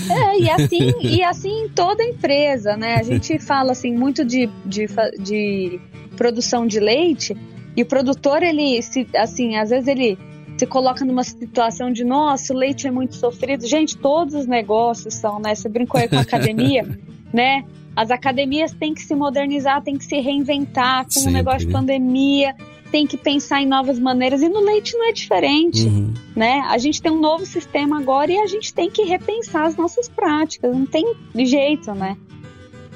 É, 0.09 0.39
e 0.39 0.49
assim, 0.49 0.91
e 1.01 1.23
assim 1.23 1.63
em 1.63 1.69
toda 1.69 2.03
empresa, 2.03 2.75
né? 2.75 2.95
A 2.95 3.03
gente 3.03 3.39
fala 3.39 3.71
assim 3.71 3.95
muito 3.95 4.25
de, 4.25 4.49
de, 4.65 4.85
de 5.23 5.79
produção 6.17 6.67
de 6.67 6.79
leite 6.79 7.33
e 7.75 7.81
o 7.81 7.85
produtor, 7.85 8.41
ele, 8.41 8.81
se, 8.81 9.05
assim, 9.15 9.57
às 9.57 9.69
vezes 9.69 9.87
ele 9.87 10.17
se 10.57 10.65
coloca 10.65 11.03
numa 11.03 11.23
situação 11.23 11.91
de, 11.91 12.03
nossa, 12.03 12.53
o 12.53 12.57
leite 12.57 12.87
é 12.87 12.91
muito 12.91 13.15
sofrido. 13.15 13.65
Gente, 13.67 13.97
todos 13.97 14.33
os 14.33 14.45
negócios 14.45 15.13
são, 15.15 15.39
né? 15.39 15.53
Você 15.53 15.67
brincou 15.67 15.99
aí 15.99 16.07
com 16.07 16.15
a 16.15 16.21
academia, 16.21 16.87
né? 17.33 17.65
As 17.95 18.11
academias 18.11 18.73
têm 18.73 18.93
que 18.93 19.01
se 19.01 19.15
modernizar, 19.15 19.81
têm 19.81 19.97
que 19.97 20.05
se 20.05 20.19
reinventar 20.19 21.05
com 21.13 21.21
o 21.21 21.31
negócio 21.31 21.65
de 21.65 21.71
pandemia, 21.71 22.53
tem 22.91 23.07
que 23.07 23.17
pensar 23.17 23.61
em 23.61 23.65
novas 23.65 23.97
maneiras. 23.99 24.41
E 24.41 24.49
no 24.49 24.59
leite 24.59 24.93
não 24.97 25.09
é 25.09 25.11
diferente, 25.13 25.85
uhum. 25.85 26.13
né? 26.35 26.61
A 26.67 26.77
gente 26.77 27.01
tem 27.01 27.11
um 27.11 27.19
novo 27.19 27.45
sistema 27.45 27.99
agora 27.99 28.31
e 28.31 28.37
a 28.37 28.47
gente 28.47 28.73
tem 28.73 28.89
que 28.89 29.03
repensar 29.03 29.65
as 29.65 29.75
nossas 29.75 30.09
práticas. 30.09 30.75
Não 30.75 30.85
tem 30.85 31.15
jeito, 31.35 31.93
né? 31.93 32.17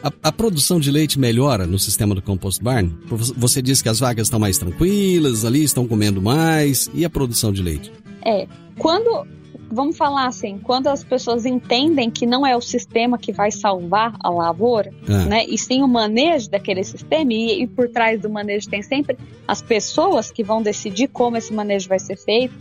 A, 0.03 0.11
a, 0.23 0.31
produção 0.31 0.79
de 0.79 0.91
leite 0.91 1.19
melhora 1.19 1.67
no 1.67 1.77
sistema 1.77 2.15
do 2.15 2.21
compost 2.21 2.63
barn? 2.63 2.89
Você 3.37 3.61
disse 3.61 3.83
que 3.83 3.89
as 3.89 3.99
vacas 3.99 4.27
estão 4.27 4.39
mais 4.39 4.57
tranquilas 4.57 5.43
ali, 5.43 5.63
estão 5.63 5.87
comendo 5.87 6.21
mais. 6.21 6.89
E 6.93 7.03
a 7.03 7.09
produção 7.09 7.51
de 7.51 7.61
leite? 7.61 7.91
É. 8.25 8.47
Quando 8.77 9.27
vamos 9.71 9.97
falar 9.97 10.25
assim, 10.25 10.57
quando 10.57 10.87
as 10.87 11.03
pessoas 11.03 11.45
entendem 11.45 12.09
que 12.09 12.25
não 12.25 12.45
é 12.45 12.55
o 12.55 12.61
sistema 12.61 13.17
que 13.17 13.31
vai 13.31 13.51
salvar 13.51 14.15
a 14.19 14.29
lavoura, 14.29 14.91
é. 15.07 15.25
né, 15.25 15.45
e 15.47 15.57
sim 15.57 15.83
o 15.83 15.87
manejo 15.87 16.49
daquele 16.49 16.83
sistema, 16.83 17.31
e, 17.31 17.63
e, 17.63 17.67
por 17.67 17.87
trás 17.89 18.19
do 18.19 18.29
manejo 18.29 18.67
tem 18.67 18.81
sempre 18.81 19.17
as 19.47 19.61
pessoas 19.61 20.31
que 20.31 20.43
vão 20.43 20.61
decidir 20.61 21.07
como 21.09 21.37
esse 21.37 21.53
manejo 21.53 21.87
vai 21.87 21.99
ser 21.99 22.17
feito 22.17 22.53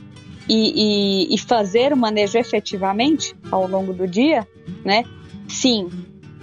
e, 0.48 1.28
e, 1.30 1.34
e 1.34 1.38
fazer 1.38 1.92
o 1.92 1.96
manejo 1.96 2.36
efetivamente 2.36 3.34
ao 3.50 3.66
longo 3.66 3.92
do 3.92 4.06
dia, 4.06 4.46
né, 4.84 5.04
sim, 5.48 5.88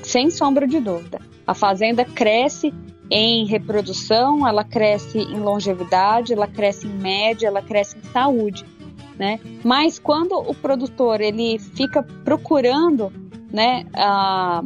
sem 0.06 0.30
sombra 0.30 0.68
de 0.68 0.80
dúvida. 0.80 1.20
A 1.46 1.54
fazenda 1.54 2.06
cresce 2.06 2.74
em 3.10 3.46
reprodução, 3.46 4.48
ela 4.48 4.64
cresce 4.64 5.20
em 5.20 5.40
longevidade, 5.40 6.34
ela 6.34 6.48
cresce 6.48 6.88
em 6.88 6.94
média, 6.94 7.48
ela 7.48 7.62
cresce 7.62 7.98
em 7.98 8.12
saúde 8.12 8.66
né? 9.18 9.40
Mas 9.64 9.98
quando 9.98 10.34
o 10.34 10.54
produtor 10.54 11.22
ele 11.22 11.58
fica 11.60 12.04
procurando, 12.24 13.12
né, 13.52 13.86
a, 13.94 14.64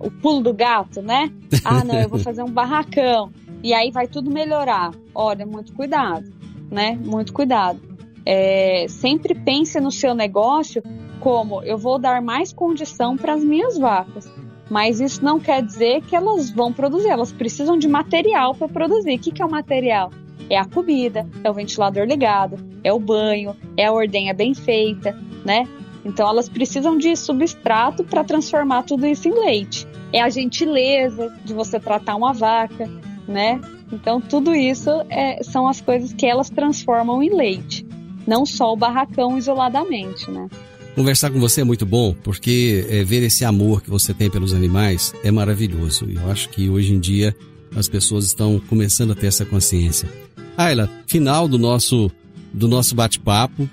o 0.00 0.10
pulo 0.10 0.42
do 0.42 0.52
gato, 0.52 1.00
né? 1.00 1.32
Ah, 1.64 1.84
não, 1.84 1.94
eu 1.94 2.08
vou 2.08 2.18
fazer 2.18 2.42
um 2.42 2.50
barracão 2.50 3.30
e 3.62 3.72
aí 3.72 3.92
vai 3.92 4.08
tudo 4.08 4.30
melhorar. 4.30 4.90
Olha, 5.14 5.46
muito 5.46 5.72
cuidado, 5.74 6.28
né? 6.68 6.98
Muito 7.00 7.32
cuidado. 7.32 7.80
É, 8.26 8.86
sempre 8.88 9.32
pense 9.32 9.78
no 9.78 9.92
seu 9.92 10.12
negócio 10.12 10.82
como 11.20 11.62
eu 11.62 11.78
vou 11.78 12.00
dar 12.00 12.20
mais 12.20 12.52
condição 12.52 13.16
para 13.16 13.34
as 13.34 13.44
minhas 13.44 13.78
vacas. 13.78 14.28
Mas 14.72 15.00
isso 15.00 15.22
não 15.22 15.38
quer 15.38 15.62
dizer 15.62 16.00
que 16.02 16.16
elas 16.16 16.50
vão 16.50 16.72
produzir, 16.72 17.10
elas 17.10 17.30
precisam 17.30 17.76
de 17.76 17.86
material 17.86 18.54
para 18.54 18.66
produzir. 18.66 19.16
O 19.16 19.18
que, 19.18 19.30
que 19.30 19.42
é 19.42 19.44
o 19.44 19.50
material? 19.50 20.10
é 20.52 20.58
a 20.58 20.66
comida, 20.66 21.26
é 21.42 21.50
o 21.50 21.54
ventilador 21.54 22.04
ligado, 22.04 22.58
é 22.84 22.92
o 22.92 22.98
banho, 22.98 23.56
é 23.74 23.86
a 23.86 23.92
ordenha 23.92 24.34
bem 24.34 24.54
feita, 24.54 25.18
né? 25.44 25.66
Então 26.04 26.28
elas 26.28 26.48
precisam 26.48 26.98
de 26.98 27.16
substrato 27.16 28.04
para 28.04 28.22
transformar 28.22 28.82
tudo 28.82 29.06
isso 29.06 29.28
em 29.28 29.32
leite. 29.32 29.86
É 30.12 30.20
a 30.20 30.28
gentileza 30.28 31.34
de 31.42 31.54
você 31.54 31.80
tratar 31.80 32.16
uma 32.16 32.34
vaca, 32.34 32.86
né? 33.26 33.60
Então 33.90 34.20
tudo 34.20 34.54
isso 34.54 34.90
é, 35.08 35.42
são 35.42 35.66
as 35.66 35.80
coisas 35.80 36.12
que 36.12 36.26
elas 36.26 36.50
transformam 36.50 37.22
em 37.22 37.34
leite, 37.34 37.86
não 38.26 38.44
só 38.44 38.72
o 38.72 38.76
barracão 38.76 39.38
isoladamente, 39.38 40.30
né? 40.30 40.48
Conversar 40.94 41.30
com 41.30 41.40
você 41.40 41.62
é 41.62 41.64
muito 41.64 41.86
bom, 41.86 42.14
porque 42.22 42.86
é, 42.88 43.02
ver 43.02 43.22
esse 43.22 43.44
amor 43.44 43.82
que 43.82 43.88
você 43.88 44.12
tem 44.12 44.28
pelos 44.28 44.52
animais 44.52 45.14
é 45.24 45.30
maravilhoso. 45.30 46.06
E 46.08 46.16
eu 46.16 46.30
acho 46.30 46.50
que 46.50 46.68
hoje 46.68 46.92
em 46.92 47.00
dia 47.00 47.34
as 47.74 47.88
pessoas 47.88 48.26
estão 48.26 48.60
começando 48.68 49.12
a 49.12 49.14
ter 49.14 49.28
essa 49.28 49.46
consciência. 49.46 50.08
Ayla, 50.56 50.90
final 51.06 51.48
do 51.48 51.58
nosso, 51.58 52.10
do 52.52 52.68
nosso 52.68 52.94
bate-papo. 52.94 53.68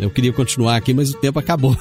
Eu 0.00 0.08
queria 0.10 0.32
continuar 0.32 0.76
aqui, 0.76 0.94
mas 0.94 1.10
o 1.10 1.18
tempo 1.18 1.38
acabou. 1.38 1.76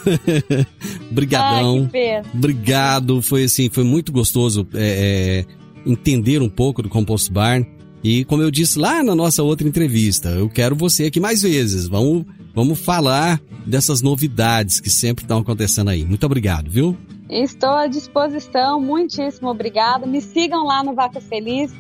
Obrigadão. 1.10 1.90
Obrigado. 2.34 3.22
Foi 3.22 3.46
assim, 3.46 3.70
foi 3.70 3.86
muito 3.86 4.12
gostoso 4.12 4.68
é, 4.74 5.46
é, 5.86 5.90
entender 5.90 6.42
um 6.42 6.50
pouco 6.50 6.82
do 6.84 6.90
Compost 6.90 7.32
Barn. 7.32 7.66
E 8.04 8.26
como 8.26 8.42
eu 8.42 8.50
disse 8.50 8.80
lá 8.80 9.04
na 9.04 9.16
nossa 9.16 9.44
outra 9.44 9.68
entrevista, 9.68 10.30
eu 10.30 10.50
quero 10.50 10.76
você 10.76 11.06
aqui 11.06 11.20
mais 11.20 11.42
vezes. 11.42 11.88
Vamos, 11.88 12.26
vamos 12.54 12.80
falar 12.80 13.40
dessas 13.66 14.02
novidades 14.02 14.80
que 14.80 14.90
sempre 14.90 15.24
estão 15.24 15.40
acontecendo 15.40 15.90
aí. 15.90 16.04
Muito 16.04 16.26
obrigado, 16.26 16.70
viu? 16.70 16.98
Estou 17.30 17.70
à 17.70 17.88
disposição, 17.88 18.82
muitíssimo 18.82 19.50
obrigada. 19.50 20.06
Me 20.06 20.20
sigam 20.20 20.66
lá 20.66 20.84
no 20.84 20.94
Vaca 20.94 21.22
Feliz 21.22 21.72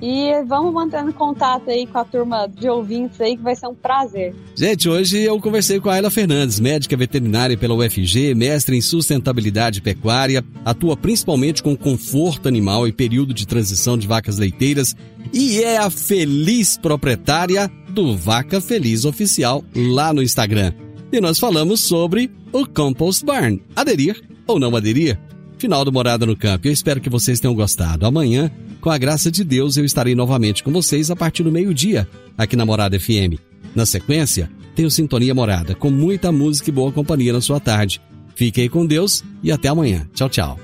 e 0.00 0.42
vamos 0.44 0.72
mantendo 0.72 1.12
contato 1.12 1.70
aí 1.70 1.86
com 1.86 1.98
a 1.98 2.04
turma 2.04 2.46
de 2.46 2.68
ouvintes 2.68 3.20
aí, 3.20 3.36
que 3.36 3.42
vai 3.42 3.54
ser 3.54 3.66
um 3.66 3.74
prazer. 3.74 4.34
Gente, 4.54 4.88
hoje 4.88 5.22
eu 5.22 5.38
conversei 5.40 5.78
com 5.78 5.90
a 5.90 5.94
Ayla 5.94 6.10
Fernandes, 6.10 6.58
médica 6.58 6.96
veterinária 6.96 7.56
pela 7.56 7.74
UFG, 7.74 8.34
mestre 8.34 8.76
em 8.76 8.80
sustentabilidade 8.80 9.80
pecuária, 9.80 10.44
atua 10.64 10.96
principalmente 10.96 11.62
com 11.62 11.76
conforto 11.76 12.48
animal 12.48 12.88
e 12.88 12.92
período 12.92 13.34
de 13.34 13.46
transição 13.46 13.98
de 13.98 14.06
vacas 14.06 14.38
leiteiras 14.38 14.96
e 15.32 15.62
é 15.62 15.76
a 15.76 15.90
feliz 15.90 16.76
proprietária 16.78 17.70
do 17.90 18.16
Vaca 18.16 18.60
Feliz 18.60 19.04
Oficial 19.04 19.64
lá 19.74 20.12
no 20.12 20.22
Instagram. 20.22 20.72
E 21.12 21.20
nós 21.20 21.38
falamos 21.38 21.80
sobre 21.80 22.30
o 22.52 22.66
Compost 22.66 23.24
Barn. 23.24 23.60
Aderir 23.74 24.20
ou 24.46 24.58
não 24.58 24.74
aderir? 24.74 25.18
Final 25.60 25.84
do 25.84 25.92
Morada 25.92 26.24
no 26.24 26.34
Campo. 26.34 26.66
Eu 26.66 26.72
espero 26.72 27.02
que 27.02 27.10
vocês 27.10 27.38
tenham 27.38 27.54
gostado. 27.54 28.06
Amanhã 28.06 28.50
com 28.80 28.88
a 28.88 28.96
graça 28.96 29.30
de 29.30 29.44
Deus, 29.44 29.76
eu 29.76 29.84
estarei 29.84 30.14
novamente 30.14 30.64
com 30.64 30.72
vocês 30.72 31.10
a 31.10 31.16
partir 31.16 31.42
do 31.42 31.52
meio-dia, 31.52 32.08
aqui 32.36 32.56
na 32.56 32.64
Morada 32.64 32.98
FM. 32.98 33.38
Na 33.74 33.84
sequência, 33.84 34.50
tenho 34.74 34.90
Sintonia 34.90 35.34
Morada, 35.34 35.74
com 35.74 35.90
muita 35.90 36.32
música 36.32 36.70
e 36.70 36.72
boa 36.72 36.90
companhia 36.90 37.30
na 37.30 37.42
sua 37.42 37.60
tarde. 37.60 38.00
Fique 38.34 38.62
aí 38.62 38.70
com 38.70 38.86
Deus 38.86 39.22
e 39.42 39.52
até 39.52 39.68
amanhã. 39.68 40.08
Tchau, 40.14 40.30
tchau. 40.30 40.58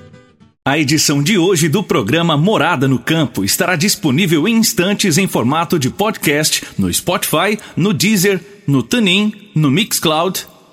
A 0.65 0.79
edição 0.79 1.21
de 1.21 1.37
hoje 1.37 1.69
do 1.69 1.83
programa 1.83 2.35
Morada 2.35 2.87
no 2.87 2.97
Campo 2.97 3.45
estará 3.45 3.75
disponível 3.75 4.47
em 4.47 4.55
instantes 4.55 5.19
em 5.19 5.27
formato 5.27 5.77
de 5.77 5.91
podcast 5.91 6.65
no 6.75 6.91
Spotify, 6.91 7.59
no 7.75 7.93
Deezer, 7.93 8.43
no 8.65 8.81
TuneIn, 8.81 9.31
no 9.53 9.69
Mixcloud, 9.69 10.47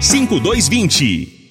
5220. 0.00 1.43